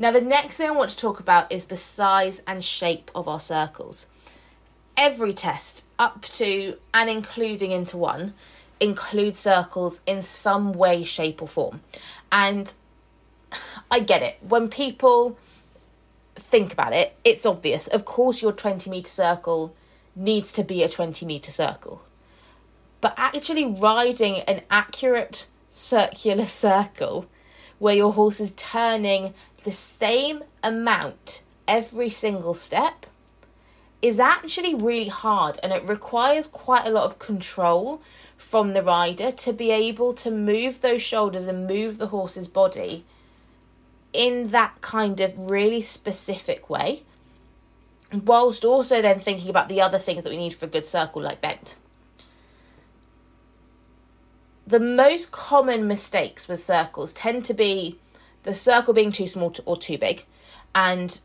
Now, 0.01 0.11
the 0.11 0.21
next 0.21 0.55
thing 0.55 0.69
I 0.69 0.71
want 0.71 0.91
to 0.91 0.97
talk 0.97 1.19
about 1.19 1.51
is 1.51 1.65
the 1.65 1.75
size 1.75 2.41
and 2.47 2.63
shape 2.63 3.11
of 3.13 3.27
our 3.27 3.41
circles. 3.41 4.07
Every 4.95 5.33
test, 5.33 5.87
up 5.99 6.21
to 6.23 6.77
and 6.93 7.09
including 7.09 7.71
Inter 7.71 8.01
I, 8.05 8.31
includes 8.79 9.39
circles 9.39 9.99
in 10.05 10.21
some 10.21 10.71
way, 10.71 11.03
shape, 11.03 11.41
or 11.41 11.49
form. 11.49 11.81
And 12.31 12.73
I 13.91 13.99
get 13.99 14.21
it. 14.21 14.37
When 14.41 14.69
people 14.69 15.37
think 16.39 16.73
about 16.73 16.93
it, 16.93 17.15
it's 17.23 17.45
obvious. 17.45 17.87
Of 17.87 18.05
course, 18.05 18.41
your 18.41 18.51
20 18.51 18.89
meter 18.89 19.09
circle 19.09 19.75
needs 20.15 20.51
to 20.53 20.63
be 20.63 20.83
a 20.83 20.89
20 20.89 21.25
meter 21.25 21.51
circle. 21.51 22.03
But 23.01 23.13
actually, 23.17 23.65
riding 23.65 24.39
an 24.41 24.61
accurate 24.69 25.47
circular 25.69 26.45
circle 26.65 27.27
where 27.77 27.95
your 27.95 28.13
horse 28.13 28.39
is 28.39 28.51
turning 28.53 29.33
the 29.63 29.71
same 29.71 30.43
amount 30.63 31.43
every 31.67 32.09
single 32.09 32.53
step 32.53 33.05
is 34.01 34.19
actually 34.19 34.73
really 34.73 35.09
hard 35.09 35.59
and 35.61 35.71
it 35.73 35.87
requires 35.87 36.47
quite 36.47 36.87
a 36.87 36.89
lot 36.89 37.05
of 37.05 37.19
control 37.19 38.01
from 38.37 38.69
the 38.69 38.81
rider 38.81 39.31
to 39.31 39.51
be 39.51 39.71
able 39.71 40.13
to 40.13 40.31
move 40.31 40.81
those 40.81 41.01
shoulders 41.01 41.45
and 41.47 41.67
move 41.67 41.97
the 41.97 42.07
horse's 42.07 42.47
body 42.47 43.03
in 44.13 44.49
that 44.49 44.81
kind 44.81 45.19
of 45.19 45.49
really 45.49 45.81
specific 45.81 46.69
way, 46.69 47.03
whilst 48.11 48.65
also 48.65 49.01
then 49.01 49.19
thinking 49.19 49.49
about 49.49 49.69
the 49.69 49.81
other 49.81 49.99
things 49.99 50.23
that 50.23 50.31
we 50.31 50.37
need 50.37 50.53
for 50.53 50.65
a 50.65 50.69
good 50.69 50.85
circle, 50.85 51.21
like 51.21 51.41
bent. 51.41 51.77
The 54.65 54.79
most 54.79 55.31
common 55.31 55.87
mistakes 55.87 56.47
with 56.47 56.63
circles 56.63 57.13
tend 57.13 57.45
to 57.45 57.53
be 57.53 57.97
the 58.43 58.53
circle 58.53 58.93
being 58.93 59.11
too 59.11 59.27
small 59.27 59.53
or 59.65 59.77
too 59.77 59.97
big, 59.97 60.25
and 60.73 61.19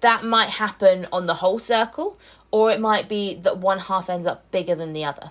that 0.00 0.24
might 0.24 0.48
happen 0.48 1.06
on 1.12 1.26
the 1.26 1.34
whole 1.34 1.58
circle, 1.58 2.18
or 2.50 2.70
it 2.70 2.80
might 2.80 3.08
be 3.08 3.34
that 3.34 3.58
one 3.58 3.78
half 3.78 4.10
ends 4.10 4.26
up 4.26 4.50
bigger 4.50 4.74
than 4.74 4.92
the 4.92 5.04
other. 5.04 5.30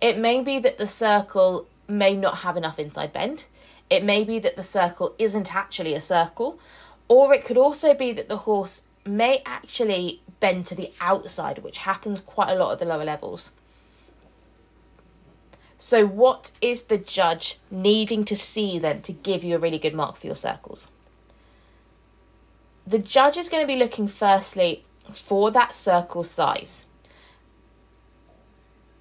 It 0.00 0.18
may 0.18 0.42
be 0.42 0.58
that 0.58 0.78
the 0.78 0.86
circle 0.86 1.66
may 1.88 2.14
not 2.14 2.38
have 2.38 2.56
enough 2.56 2.78
inside 2.78 3.12
bend. 3.12 3.46
It 3.92 4.02
may 4.02 4.24
be 4.24 4.38
that 4.38 4.56
the 4.56 4.62
circle 4.62 5.14
isn't 5.18 5.54
actually 5.54 5.94
a 5.94 6.00
circle, 6.00 6.58
or 7.08 7.34
it 7.34 7.44
could 7.44 7.58
also 7.58 7.92
be 7.92 8.10
that 8.12 8.30
the 8.30 8.38
horse 8.48 8.84
may 9.04 9.42
actually 9.44 10.22
bend 10.40 10.64
to 10.66 10.74
the 10.74 10.90
outside, 10.98 11.58
which 11.58 11.76
happens 11.76 12.18
quite 12.18 12.48
a 12.48 12.54
lot 12.54 12.72
at 12.72 12.78
the 12.78 12.86
lower 12.86 13.04
levels. 13.04 13.50
So, 15.76 16.06
what 16.06 16.52
is 16.62 16.84
the 16.84 16.96
judge 16.96 17.58
needing 17.70 18.24
to 18.24 18.34
see 18.34 18.78
then 18.78 19.02
to 19.02 19.12
give 19.12 19.44
you 19.44 19.56
a 19.56 19.58
really 19.58 19.78
good 19.78 19.92
mark 19.92 20.16
for 20.16 20.26
your 20.26 20.36
circles? 20.36 20.88
The 22.86 22.98
judge 22.98 23.36
is 23.36 23.50
going 23.50 23.62
to 23.62 23.66
be 23.66 23.76
looking 23.76 24.08
firstly 24.08 24.86
for 25.12 25.50
that 25.50 25.74
circle 25.74 26.24
size. 26.24 26.86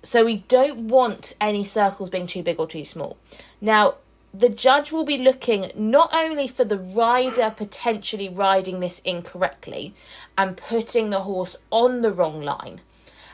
So, 0.04 0.26
we 0.26 0.40
don't 0.50 0.90
want 0.90 1.34
any 1.40 1.64
circles 1.64 2.10
being 2.10 2.28
too 2.28 2.44
big 2.44 2.60
or 2.60 2.68
too 2.68 2.84
small. 2.84 3.16
Now, 3.62 3.96
the 4.34 4.50
judge 4.50 4.92
will 4.92 5.04
be 5.04 5.18
looking 5.18 5.72
not 5.76 6.14
only 6.14 6.48
for 6.48 6.64
the 6.64 6.78
rider 6.78 7.54
potentially 7.56 8.30
riding 8.30 8.80
this 8.80 9.00
incorrectly 9.00 9.94
and 10.38 10.56
putting 10.56 11.10
the 11.10 11.22
horse 11.22 11.56
on 11.70 12.02
the 12.02 12.12
wrong 12.12 12.42
line, 12.42 12.82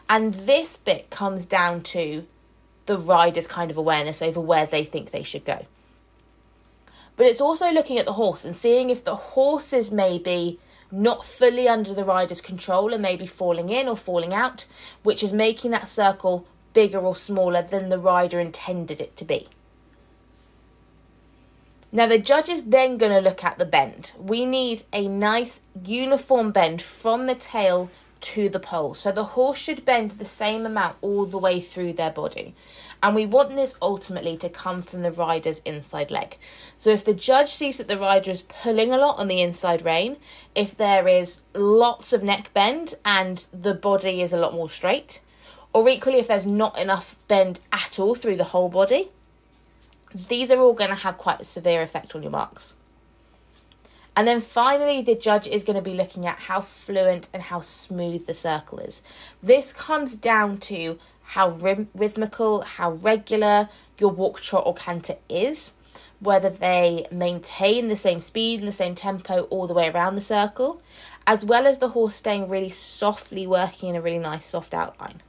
and 0.09 0.33
this 0.33 0.77
bit 0.77 1.09
comes 1.09 1.45
down 1.45 1.81
to 1.81 2.25
the 2.87 2.97
rider's 2.97 3.47
kind 3.47 3.69
of 3.69 3.77
awareness 3.77 4.21
over 4.21 4.39
where 4.39 4.65
they 4.65 4.83
think 4.83 5.11
they 5.11 5.23
should 5.23 5.45
go. 5.45 5.65
But 7.15 7.25
it's 7.25 7.41
also 7.41 7.71
looking 7.71 7.97
at 7.97 8.05
the 8.05 8.13
horse 8.13 8.45
and 8.45 8.55
seeing 8.55 8.89
if 8.89 9.03
the 9.03 9.15
horse 9.15 9.73
is 9.73 9.91
maybe 9.91 10.59
not 10.91 11.25
fully 11.25 11.67
under 11.67 11.93
the 11.93 12.03
rider's 12.03 12.41
control 12.41 12.93
and 12.93 13.01
maybe 13.01 13.25
falling 13.25 13.69
in 13.69 13.87
or 13.87 13.97
falling 13.97 14.33
out, 14.33 14.65
which 15.03 15.21
is 15.21 15.33
making 15.33 15.71
that 15.71 15.87
circle 15.87 16.47
bigger 16.73 16.99
or 16.99 17.15
smaller 17.15 17.61
than 17.61 17.89
the 17.89 17.99
rider 17.99 18.39
intended 18.39 19.01
it 19.01 19.15
to 19.17 19.25
be. 19.25 19.47
Now, 21.91 22.05
the 22.05 22.17
judge 22.17 22.49
is 22.49 22.65
then 22.65 22.97
going 22.97 23.13
to 23.13 23.21
look 23.21 23.43
at 23.43 23.57
the 23.57 23.65
bend. 23.65 24.11
We 24.19 24.45
need 24.45 24.83
a 24.91 25.07
nice 25.07 25.61
uniform 25.85 26.51
bend 26.51 26.81
from 26.81 27.27
the 27.27 27.35
tail 27.35 27.89
to 28.19 28.49
the 28.49 28.59
pole. 28.59 28.93
So 28.93 29.11
the 29.11 29.23
horse 29.23 29.57
should 29.57 29.85
bend 29.85 30.11
the 30.11 30.25
same 30.25 30.65
amount 30.65 30.97
all 31.01 31.25
the 31.25 31.37
way 31.37 31.61
through 31.61 31.93
their 31.93 32.11
body. 32.11 32.55
And 33.01 33.15
we 33.15 33.25
want 33.25 33.55
this 33.55 33.77
ultimately 33.81 34.35
to 34.37 34.49
come 34.49 34.81
from 34.81 35.01
the 35.01 35.11
rider's 35.11 35.59
inside 35.59 36.11
leg. 36.11 36.37
So 36.75 36.89
if 36.89 37.05
the 37.05 37.13
judge 37.13 37.49
sees 37.49 37.77
that 37.77 37.87
the 37.87 37.97
rider 37.97 38.31
is 38.31 38.41
pulling 38.41 38.91
a 38.91 38.97
lot 38.97 39.19
on 39.19 39.27
the 39.27 39.41
inside 39.41 39.85
rein, 39.85 40.17
if 40.55 40.75
there 40.75 41.07
is 41.07 41.41
lots 41.53 42.11
of 42.11 42.23
neck 42.23 42.51
bend 42.53 42.95
and 43.05 43.47
the 43.53 43.75
body 43.75 44.21
is 44.21 44.33
a 44.33 44.37
lot 44.37 44.53
more 44.53 44.69
straight, 44.69 45.21
or 45.73 45.87
equally 45.87 46.17
if 46.17 46.27
there's 46.27 46.45
not 46.45 46.77
enough 46.77 47.17
bend 47.27 47.59
at 47.71 47.99
all 47.99 48.15
through 48.15 48.37
the 48.37 48.45
whole 48.45 48.69
body, 48.69 49.11
these 50.13 50.51
are 50.51 50.59
all 50.59 50.73
going 50.73 50.89
to 50.89 50.95
have 50.95 51.17
quite 51.17 51.41
a 51.41 51.45
severe 51.45 51.81
effect 51.81 52.15
on 52.15 52.21
your 52.21 52.31
marks. 52.31 52.73
And 54.15 54.27
then 54.27 54.41
finally, 54.41 55.03
the 55.03 55.13
judge 55.13 55.45
is 55.45 55.63
going 55.63 55.75
to 55.75 55.81
be 55.81 55.93
looking 55.93 56.25
at 56.25 56.39
how 56.39 56.61
fluent 56.61 57.29
and 57.33 57.43
how 57.43 57.61
smooth 57.61 58.25
the 58.25 58.33
circle 58.33 58.79
is. 58.79 59.03
This 59.43 59.71
comes 59.71 60.15
down 60.15 60.57
to 60.61 60.97
how 61.21 61.49
rhythmical, 61.49 62.61
how 62.61 62.93
regular 62.93 63.69
your 63.99 64.09
walk, 64.09 64.41
trot, 64.41 64.63
or 64.65 64.73
canter 64.73 65.17
is, 65.29 65.75
whether 66.19 66.49
they 66.49 67.05
maintain 67.11 67.89
the 67.89 67.95
same 67.95 68.19
speed 68.19 68.59
and 68.59 68.67
the 68.67 68.71
same 68.71 68.95
tempo 68.95 69.43
all 69.51 69.67
the 69.67 69.73
way 69.75 69.87
around 69.87 70.15
the 70.15 70.21
circle, 70.21 70.81
as 71.27 71.45
well 71.45 71.67
as 71.67 71.77
the 71.77 71.89
horse 71.89 72.15
staying 72.15 72.47
really 72.47 72.69
softly 72.69 73.45
working 73.45 73.89
in 73.89 73.95
a 73.95 74.01
really 74.01 74.17
nice 74.17 74.45
soft 74.45 74.73
outline. 74.73 75.21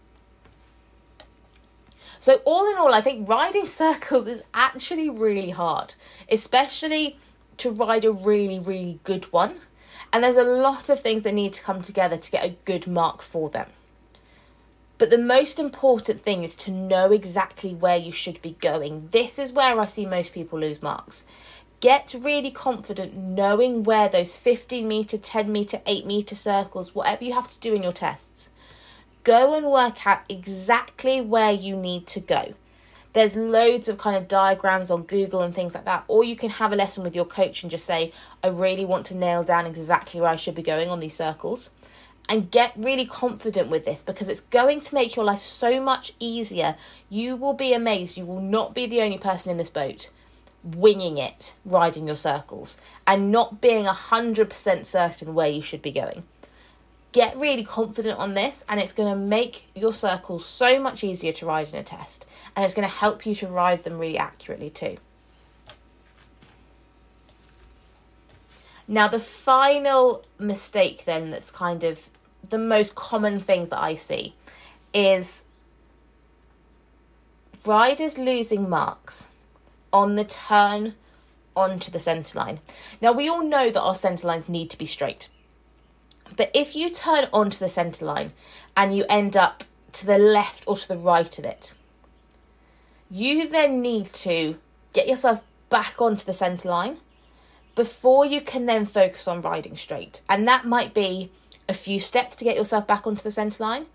So, 2.20 2.40
all 2.44 2.70
in 2.70 2.76
all, 2.76 2.94
I 2.94 3.00
think 3.00 3.28
riding 3.28 3.66
circles 3.82 4.26
is 4.26 4.42
actually 4.54 5.08
really 5.08 5.50
hard, 5.50 5.94
especially 6.30 7.18
to 7.58 7.70
ride 7.70 8.04
a 8.04 8.12
really, 8.12 8.58
really 8.58 9.00
good 9.04 9.32
one. 9.32 9.56
And 10.12 10.24
there's 10.24 10.36
a 10.36 10.44
lot 10.44 10.88
of 10.88 11.00
things 11.00 11.22
that 11.22 11.34
need 11.34 11.52
to 11.54 11.62
come 11.62 11.82
together 11.82 12.16
to 12.16 12.30
get 12.30 12.44
a 12.44 12.56
good 12.64 12.86
mark 12.86 13.20
for 13.20 13.50
them. 13.50 13.68
But 14.96 15.10
the 15.10 15.18
most 15.18 15.60
important 15.60 16.22
thing 16.22 16.42
is 16.42 16.56
to 16.56 16.72
know 16.72 17.12
exactly 17.12 17.72
where 17.72 17.96
you 17.96 18.10
should 18.10 18.42
be 18.42 18.56
going. 18.60 19.08
This 19.12 19.38
is 19.38 19.52
where 19.52 19.78
I 19.78 19.86
see 19.86 20.06
most 20.06 20.32
people 20.32 20.58
lose 20.58 20.82
marks. 20.82 21.24
Get 21.80 22.16
really 22.20 22.50
confident 22.50 23.14
knowing 23.14 23.84
where 23.84 24.08
those 24.08 24.36
15 24.36 24.88
metre, 24.88 25.18
10 25.18 25.52
metre, 25.52 25.80
8 25.86 26.04
metre 26.04 26.34
circles, 26.34 26.96
whatever 26.96 27.22
you 27.22 27.32
have 27.34 27.48
to 27.48 27.58
do 27.60 27.74
in 27.74 27.84
your 27.84 27.92
tests, 27.92 28.50
go 29.24 29.56
and 29.56 29.66
work 29.66 30.06
out 30.06 30.22
exactly 30.28 31.20
where 31.20 31.52
you 31.52 31.76
need 31.76 32.06
to 32.08 32.20
go. 32.20 32.54
There's 33.12 33.34
loads 33.34 33.88
of 33.88 33.98
kind 33.98 34.16
of 34.16 34.28
diagrams 34.28 34.90
on 34.90 35.02
Google 35.02 35.42
and 35.42 35.54
things 35.54 35.74
like 35.74 35.86
that, 35.86 36.04
or 36.08 36.24
you 36.24 36.36
can 36.36 36.50
have 36.50 36.72
a 36.72 36.76
lesson 36.76 37.02
with 37.02 37.16
your 37.16 37.24
coach 37.24 37.62
and 37.62 37.70
just 37.70 37.84
say, 37.86 38.12
I 38.44 38.48
really 38.48 38.84
want 38.84 39.06
to 39.06 39.16
nail 39.16 39.42
down 39.42 39.66
exactly 39.66 40.20
where 40.20 40.30
I 40.30 40.36
should 40.36 40.54
be 40.54 40.62
going 40.62 40.90
on 40.90 41.00
these 41.00 41.16
circles. 41.16 41.70
And 42.30 42.50
get 42.50 42.74
really 42.76 43.06
confident 43.06 43.70
with 43.70 43.86
this 43.86 44.02
because 44.02 44.28
it's 44.28 44.42
going 44.42 44.82
to 44.82 44.94
make 44.94 45.16
your 45.16 45.24
life 45.24 45.40
so 45.40 45.80
much 45.80 46.12
easier. 46.20 46.76
You 47.08 47.36
will 47.36 47.54
be 47.54 47.72
amazed. 47.72 48.18
You 48.18 48.26
will 48.26 48.42
not 48.42 48.74
be 48.74 48.84
the 48.84 49.00
only 49.00 49.16
person 49.16 49.50
in 49.50 49.56
this 49.56 49.70
boat 49.70 50.10
winging 50.62 51.16
it, 51.16 51.54
riding 51.64 52.06
your 52.06 52.16
circles, 52.16 52.78
and 53.06 53.32
not 53.32 53.60
being 53.60 53.86
100% 53.86 54.84
certain 54.84 55.34
where 55.34 55.48
you 55.48 55.62
should 55.62 55.80
be 55.80 55.92
going 55.92 56.24
get 57.12 57.36
really 57.36 57.64
confident 57.64 58.18
on 58.18 58.34
this 58.34 58.64
and 58.68 58.80
it's 58.80 58.92
going 58.92 59.10
to 59.10 59.18
make 59.18 59.66
your 59.74 59.92
circles 59.92 60.44
so 60.44 60.78
much 60.78 61.02
easier 61.02 61.32
to 61.32 61.46
ride 61.46 61.68
in 61.68 61.76
a 61.76 61.82
test 61.82 62.26
and 62.54 62.64
it's 62.64 62.74
going 62.74 62.86
to 62.86 62.94
help 62.94 63.24
you 63.24 63.34
to 63.34 63.46
ride 63.46 63.82
them 63.82 63.98
really 63.98 64.18
accurately 64.18 64.70
too. 64.70 64.96
Now, 68.86 69.06
the 69.08 69.20
final 69.20 70.24
mistake 70.38 71.04
then 71.04 71.30
that's 71.30 71.50
kind 71.50 71.84
of 71.84 72.08
the 72.48 72.58
most 72.58 72.94
common 72.94 73.40
things 73.40 73.68
that 73.68 73.80
I 73.80 73.94
see 73.94 74.34
is 74.94 75.44
riders 77.66 78.16
losing 78.16 78.68
marks 78.68 79.26
on 79.92 80.14
the 80.14 80.24
turn 80.24 80.94
onto 81.54 81.90
the 81.90 81.98
centre 81.98 82.38
line. 82.38 82.60
Now, 83.00 83.12
we 83.12 83.28
all 83.28 83.42
know 83.42 83.70
that 83.70 83.80
our 83.80 83.94
centre 83.94 84.26
lines 84.26 84.48
need 84.48 84.70
to 84.70 84.78
be 84.78 84.86
straight. 84.86 85.28
But 86.36 86.50
if 86.54 86.76
you 86.76 86.90
turn 86.90 87.28
onto 87.32 87.58
the 87.58 87.68
centre 87.68 88.04
line 88.04 88.32
and 88.76 88.96
you 88.96 89.04
end 89.08 89.36
up 89.36 89.64
to 89.92 90.06
the 90.06 90.18
left 90.18 90.64
or 90.66 90.76
to 90.76 90.88
the 90.88 90.96
right 90.96 91.38
of 91.38 91.44
it, 91.44 91.74
you 93.10 93.48
then 93.48 93.80
need 93.80 94.12
to 94.12 94.56
get 94.92 95.08
yourself 95.08 95.42
back 95.70 96.00
onto 96.00 96.24
the 96.24 96.32
centre 96.32 96.68
line 96.68 96.98
before 97.74 98.26
you 98.26 98.40
can 98.40 98.66
then 98.66 98.84
focus 98.84 99.28
on 99.28 99.40
riding 99.40 99.76
straight. 99.76 100.20
And 100.28 100.46
that 100.48 100.66
might 100.66 100.94
be 100.94 101.30
a 101.68 101.74
few 101.74 102.00
steps 102.00 102.36
to 102.36 102.44
get 102.44 102.56
yourself 102.56 102.86
back 102.86 103.06
onto 103.06 103.22
the 103.22 103.30
centre 103.30 103.62
line, 103.62 103.86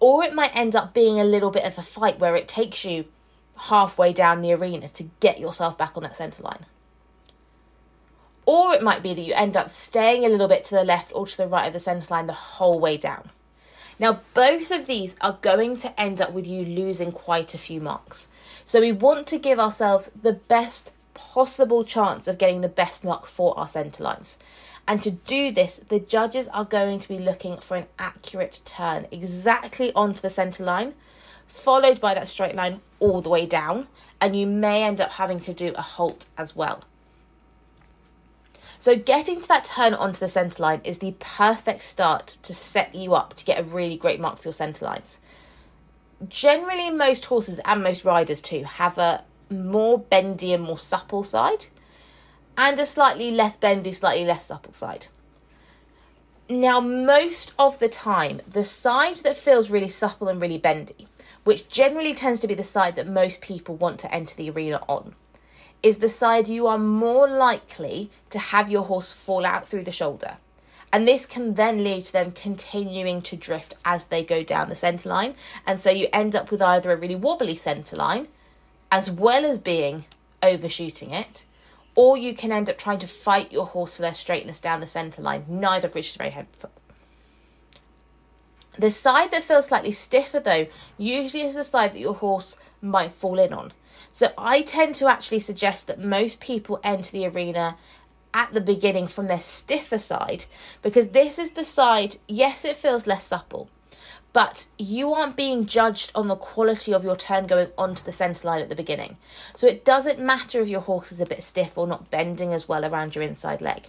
or 0.00 0.24
it 0.24 0.34
might 0.34 0.56
end 0.56 0.74
up 0.74 0.94
being 0.94 1.20
a 1.20 1.24
little 1.24 1.50
bit 1.50 1.64
of 1.64 1.78
a 1.78 1.82
fight 1.82 2.18
where 2.18 2.34
it 2.34 2.48
takes 2.48 2.84
you 2.84 3.04
halfway 3.56 4.12
down 4.12 4.40
the 4.40 4.52
arena 4.52 4.88
to 4.88 5.04
get 5.20 5.38
yourself 5.38 5.76
back 5.76 5.96
on 5.96 6.02
that 6.02 6.16
centre 6.16 6.42
line. 6.42 6.64
Or 8.50 8.74
it 8.74 8.82
might 8.82 9.00
be 9.00 9.14
that 9.14 9.22
you 9.22 9.32
end 9.32 9.56
up 9.56 9.70
staying 9.70 10.24
a 10.24 10.28
little 10.28 10.48
bit 10.48 10.64
to 10.64 10.74
the 10.74 10.82
left 10.82 11.12
or 11.14 11.24
to 11.24 11.36
the 11.36 11.46
right 11.46 11.68
of 11.68 11.72
the 11.72 11.78
centre 11.78 12.12
line 12.12 12.26
the 12.26 12.32
whole 12.32 12.80
way 12.80 12.96
down. 12.96 13.30
Now, 13.96 14.22
both 14.34 14.72
of 14.72 14.86
these 14.86 15.14
are 15.20 15.38
going 15.40 15.76
to 15.76 16.00
end 16.00 16.20
up 16.20 16.32
with 16.32 16.48
you 16.48 16.64
losing 16.64 17.12
quite 17.12 17.54
a 17.54 17.58
few 17.58 17.80
marks. 17.80 18.26
So, 18.64 18.80
we 18.80 18.90
want 18.90 19.28
to 19.28 19.38
give 19.38 19.60
ourselves 19.60 20.10
the 20.20 20.32
best 20.32 20.92
possible 21.14 21.84
chance 21.84 22.26
of 22.26 22.38
getting 22.38 22.60
the 22.60 22.68
best 22.68 23.04
mark 23.04 23.26
for 23.26 23.56
our 23.56 23.68
centre 23.68 24.02
lines. 24.02 24.36
And 24.88 25.00
to 25.04 25.12
do 25.12 25.52
this, 25.52 25.76
the 25.88 26.00
judges 26.00 26.48
are 26.48 26.64
going 26.64 26.98
to 26.98 27.08
be 27.08 27.20
looking 27.20 27.58
for 27.58 27.76
an 27.76 27.86
accurate 28.00 28.62
turn 28.64 29.06
exactly 29.12 29.92
onto 29.94 30.22
the 30.22 30.28
centre 30.28 30.64
line, 30.64 30.94
followed 31.46 32.00
by 32.00 32.14
that 32.14 32.26
straight 32.26 32.56
line 32.56 32.80
all 32.98 33.20
the 33.20 33.28
way 33.28 33.46
down, 33.46 33.86
and 34.20 34.34
you 34.34 34.48
may 34.48 34.82
end 34.82 35.00
up 35.00 35.10
having 35.12 35.38
to 35.38 35.54
do 35.54 35.72
a 35.76 35.82
halt 35.82 36.26
as 36.36 36.56
well. 36.56 36.82
So, 38.80 38.96
getting 38.96 39.40
to 39.40 39.48
that 39.48 39.66
turn 39.66 39.94
onto 39.94 40.18
the 40.18 40.26
centre 40.26 40.62
line 40.62 40.80
is 40.84 40.98
the 40.98 41.14
perfect 41.20 41.82
start 41.82 42.38
to 42.42 42.54
set 42.54 42.94
you 42.94 43.14
up 43.14 43.34
to 43.34 43.44
get 43.44 43.60
a 43.60 43.62
really 43.62 43.96
great 43.96 44.18
mark 44.18 44.38
for 44.38 44.48
your 44.48 44.54
centre 44.54 44.86
lines. 44.86 45.20
Generally, 46.26 46.90
most 46.90 47.26
horses 47.26 47.60
and 47.64 47.82
most 47.82 48.04
riders 48.04 48.40
too 48.40 48.64
have 48.64 48.96
a 48.96 49.24
more 49.50 49.98
bendy 49.98 50.52
and 50.52 50.62
more 50.62 50.78
supple 50.78 51.22
side, 51.22 51.66
and 52.56 52.78
a 52.78 52.86
slightly 52.86 53.30
less 53.30 53.56
bendy, 53.56 53.92
slightly 53.92 54.24
less 54.24 54.46
supple 54.46 54.72
side. 54.72 55.08
Now, 56.48 56.80
most 56.80 57.52
of 57.58 57.78
the 57.78 57.88
time, 57.88 58.40
the 58.50 58.64
side 58.64 59.16
that 59.16 59.36
feels 59.36 59.70
really 59.70 59.88
supple 59.88 60.26
and 60.26 60.40
really 60.40 60.58
bendy 60.58 61.06
which 61.44 61.68
generally 61.68 62.14
tends 62.14 62.40
to 62.40 62.46
be 62.46 62.54
the 62.54 62.64
side 62.64 62.96
that 62.96 63.08
most 63.08 63.40
people 63.40 63.74
want 63.74 63.98
to 64.00 64.14
enter 64.14 64.36
the 64.36 64.50
arena 64.50 64.82
on, 64.88 65.14
is 65.82 65.98
the 65.98 66.08
side 66.08 66.48
you 66.48 66.66
are 66.66 66.78
more 66.78 67.28
likely 67.28 68.10
to 68.30 68.38
have 68.38 68.70
your 68.70 68.84
horse 68.84 69.12
fall 69.12 69.46
out 69.46 69.66
through 69.66 69.84
the 69.84 69.90
shoulder. 69.90 70.36
And 70.92 71.06
this 71.06 71.24
can 71.24 71.54
then 71.54 71.84
lead 71.84 72.04
to 72.06 72.12
them 72.12 72.32
continuing 72.32 73.22
to 73.22 73.36
drift 73.36 73.74
as 73.84 74.06
they 74.06 74.24
go 74.24 74.42
down 74.42 74.68
the 74.68 74.74
centre 74.74 75.08
line. 75.08 75.34
And 75.66 75.78
so 75.78 75.90
you 75.90 76.08
end 76.12 76.34
up 76.34 76.50
with 76.50 76.60
either 76.60 76.90
a 76.90 76.96
really 76.96 77.14
wobbly 77.14 77.54
centre 77.54 77.96
line, 77.96 78.26
as 78.90 79.10
well 79.10 79.44
as 79.44 79.58
being 79.58 80.04
overshooting 80.42 81.12
it, 81.12 81.44
or 81.94 82.16
you 82.16 82.34
can 82.34 82.50
end 82.50 82.68
up 82.68 82.76
trying 82.76 82.98
to 82.98 83.06
fight 83.06 83.52
your 83.52 83.66
horse 83.66 83.96
for 83.96 84.02
their 84.02 84.14
straightness 84.14 84.60
down 84.60 84.80
the 84.80 84.86
centre 84.86 85.22
line, 85.22 85.44
neither 85.48 85.86
of 85.86 85.94
which 85.94 86.10
is 86.10 86.16
very 86.16 86.30
helpful. 86.30 86.70
The 88.78 88.90
side 88.90 89.30
that 89.32 89.42
feels 89.42 89.66
slightly 89.66 89.92
stiffer, 89.92 90.40
though, 90.40 90.66
usually 90.96 91.42
is 91.42 91.56
the 91.56 91.64
side 91.64 91.92
that 91.92 92.00
your 92.00 92.14
horse 92.14 92.56
might 92.80 93.14
fall 93.14 93.38
in 93.38 93.52
on. 93.52 93.72
So 94.12 94.32
I 94.38 94.62
tend 94.62 94.94
to 94.96 95.08
actually 95.08 95.40
suggest 95.40 95.86
that 95.86 96.00
most 96.00 96.40
people 96.40 96.80
enter 96.82 97.12
the 97.12 97.26
arena 97.26 97.76
at 98.32 98.52
the 98.52 98.60
beginning 98.60 99.06
from 99.06 99.26
their 99.26 99.40
stiffer 99.40 99.98
side 99.98 100.44
because 100.82 101.08
this 101.08 101.38
is 101.38 101.52
the 101.52 101.64
side, 101.64 102.16
yes, 102.28 102.64
it 102.64 102.76
feels 102.76 103.06
less 103.06 103.24
supple, 103.24 103.68
but 104.32 104.66
you 104.78 105.12
aren't 105.12 105.36
being 105.36 105.66
judged 105.66 106.12
on 106.14 106.28
the 106.28 106.36
quality 106.36 106.92
of 106.92 107.04
your 107.04 107.16
turn 107.16 107.46
going 107.46 107.68
onto 107.76 108.04
the 108.04 108.12
centre 108.12 108.46
line 108.46 108.62
at 108.62 108.68
the 108.68 108.76
beginning. 108.76 109.16
So 109.54 109.66
it 109.66 109.84
doesn't 109.84 110.20
matter 110.20 110.60
if 110.60 110.68
your 110.68 110.80
horse 110.80 111.10
is 111.12 111.20
a 111.20 111.26
bit 111.26 111.42
stiff 111.42 111.76
or 111.76 111.86
not 111.86 112.10
bending 112.10 112.52
as 112.52 112.68
well 112.68 112.84
around 112.84 113.14
your 113.14 113.24
inside 113.24 113.60
leg. 113.60 113.88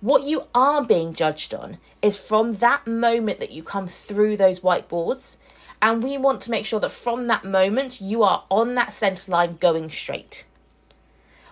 What 0.00 0.22
you 0.22 0.44
are 0.54 0.82
being 0.82 1.12
judged 1.12 1.52
on 1.52 1.76
is 2.00 2.18
from 2.18 2.54
that 2.54 2.86
moment 2.86 3.38
that 3.38 3.50
you 3.50 3.62
come 3.62 3.86
through 3.86 4.38
those 4.38 4.60
whiteboards. 4.60 5.36
And 5.82 6.02
we 6.02 6.16
want 6.16 6.40
to 6.42 6.50
make 6.50 6.64
sure 6.64 6.80
that 6.80 6.90
from 6.90 7.26
that 7.26 7.44
moment 7.44 8.00
you 8.00 8.22
are 8.22 8.44
on 8.50 8.74
that 8.74 8.92
centre 8.92 9.30
line 9.30 9.56
going 9.56 9.90
straight. 9.90 10.46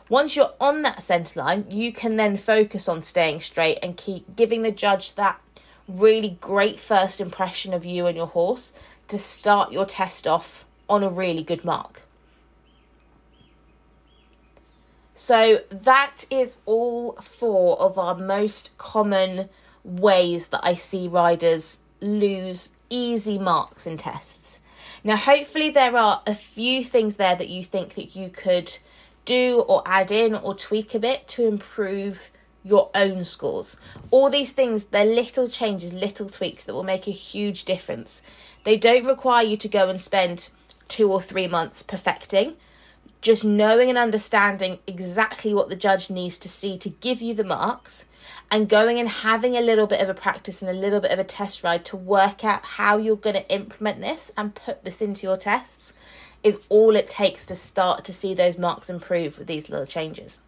Once 0.08 0.34
you're 0.34 0.54
on 0.58 0.80
that 0.82 1.02
centre 1.02 1.40
line, 1.40 1.66
you 1.68 1.92
can 1.92 2.16
then 2.16 2.36
focus 2.36 2.88
on 2.88 3.02
staying 3.02 3.40
straight 3.40 3.78
and 3.82 3.98
keep 3.98 4.36
giving 4.36 4.62
the 4.62 4.70
judge 4.70 5.14
that 5.14 5.38
really 5.86 6.38
great 6.40 6.80
first 6.80 7.20
impression 7.20 7.74
of 7.74 7.84
you 7.84 8.06
and 8.06 8.16
your 8.16 8.26
horse 8.26 8.72
to 9.08 9.18
start 9.18 9.72
your 9.72 9.84
test 9.84 10.26
off 10.26 10.64
on 10.88 11.02
a 11.02 11.08
really 11.08 11.42
good 11.42 11.64
mark. 11.64 12.07
So 15.18 15.62
that 15.70 16.26
is 16.30 16.58
all 16.64 17.14
four 17.14 17.76
of 17.80 17.98
our 17.98 18.14
most 18.14 18.70
common 18.78 19.48
ways 19.82 20.48
that 20.48 20.60
I 20.62 20.74
see 20.74 21.08
riders 21.08 21.80
lose 22.00 22.72
easy 22.88 23.36
marks 23.36 23.84
in 23.84 23.96
tests. 23.96 24.60
Now, 25.02 25.16
hopefully, 25.16 25.70
there 25.70 25.96
are 25.96 26.22
a 26.24 26.36
few 26.36 26.84
things 26.84 27.16
there 27.16 27.34
that 27.34 27.48
you 27.48 27.64
think 27.64 27.94
that 27.94 28.14
you 28.14 28.30
could 28.30 28.78
do 29.24 29.64
or 29.66 29.82
add 29.84 30.12
in 30.12 30.36
or 30.36 30.54
tweak 30.54 30.94
a 30.94 31.00
bit 31.00 31.26
to 31.28 31.48
improve 31.48 32.30
your 32.64 32.88
own 32.94 33.24
scores. 33.24 33.76
All 34.12 34.30
these 34.30 34.52
things, 34.52 34.84
they're 34.84 35.04
little 35.04 35.48
changes, 35.48 35.92
little 35.92 36.30
tweaks 36.30 36.62
that 36.62 36.74
will 36.74 36.84
make 36.84 37.08
a 37.08 37.12
huge 37.12 37.64
difference. 37.64 38.22
They 38.62 38.76
don't 38.76 39.04
require 39.04 39.44
you 39.44 39.56
to 39.56 39.68
go 39.68 39.88
and 39.88 40.00
spend 40.00 40.48
two 40.86 41.12
or 41.12 41.20
three 41.20 41.48
months 41.48 41.82
perfecting 41.82 42.54
just 43.20 43.44
knowing 43.44 43.88
and 43.88 43.98
understanding 43.98 44.78
exactly 44.86 45.52
what 45.52 45.68
the 45.68 45.76
judge 45.76 46.08
needs 46.08 46.38
to 46.38 46.48
see 46.48 46.78
to 46.78 46.88
give 46.88 47.20
you 47.20 47.34
the 47.34 47.44
marks 47.44 48.04
and 48.50 48.68
going 48.68 48.98
and 48.98 49.08
having 49.08 49.56
a 49.56 49.60
little 49.60 49.86
bit 49.86 50.00
of 50.00 50.08
a 50.08 50.14
practice 50.14 50.62
and 50.62 50.70
a 50.70 50.80
little 50.80 51.00
bit 51.00 51.10
of 51.10 51.18
a 51.18 51.24
test 51.24 51.62
ride 51.64 51.84
to 51.84 51.96
work 51.96 52.44
out 52.44 52.64
how 52.64 52.96
you're 52.96 53.16
going 53.16 53.34
to 53.34 53.52
implement 53.52 54.00
this 54.00 54.30
and 54.36 54.54
put 54.54 54.84
this 54.84 55.02
into 55.02 55.26
your 55.26 55.36
tests 55.36 55.92
is 56.42 56.60
all 56.68 56.94
it 56.94 57.08
takes 57.08 57.44
to 57.46 57.54
start 57.54 58.04
to 58.04 58.12
see 58.12 58.34
those 58.34 58.58
marks 58.58 58.88
improve 58.88 59.38
with 59.38 59.48
these 59.48 59.68
little 59.68 59.86
changes. 59.86 60.40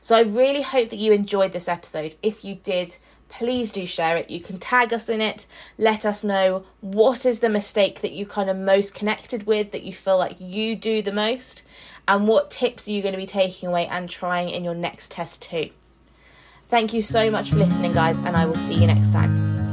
So 0.00 0.16
I 0.16 0.22
really 0.22 0.62
hope 0.62 0.90
that 0.90 0.98
you 0.98 1.12
enjoyed 1.12 1.52
this 1.52 1.68
episode. 1.68 2.16
If 2.22 2.44
you 2.44 2.56
did, 2.56 2.96
please 3.38 3.72
do 3.72 3.86
share 3.86 4.16
it. 4.16 4.30
You 4.30 4.40
can 4.40 4.58
tag 4.58 4.92
us 4.92 5.08
in 5.08 5.20
it. 5.20 5.46
Let 5.76 6.06
us 6.06 6.22
know 6.22 6.64
what 6.80 7.26
is 7.26 7.40
the 7.40 7.48
mistake 7.48 8.00
that 8.00 8.12
you 8.12 8.26
kind 8.26 8.48
of 8.48 8.56
most 8.56 8.94
connected 8.94 9.46
with, 9.46 9.72
that 9.72 9.82
you 9.82 9.92
feel 9.92 10.18
like 10.18 10.36
you 10.38 10.76
do 10.76 11.02
the 11.02 11.12
most, 11.12 11.62
and 12.06 12.28
what 12.28 12.50
tips 12.50 12.86
are 12.86 12.92
you 12.92 13.02
going 13.02 13.12
to 13.14 13.18
be 13.18 13.26
taking 13.26 13.68
away 13.68 13.86
and 13.86 14.08
trying 14.08 14.50
in 14.50 14.64
your 14.64 14.74
next 14.74 15.10
test 15.10 15.42
too. 15.42 15.70
Thank 16.68 16.92
you 16.92 17.02
so 17.02 17.30
much 17.30 17.50
for 17.50 17.56
listening, 17.56 17.92
guys, 17.92 18.18
and 18.18 18.36
I 18.36 18.46
will 18.46 18.56
see 18.56 18.74
you 18.74 18.86
next 18.86 19.12
time. 19.12 19.63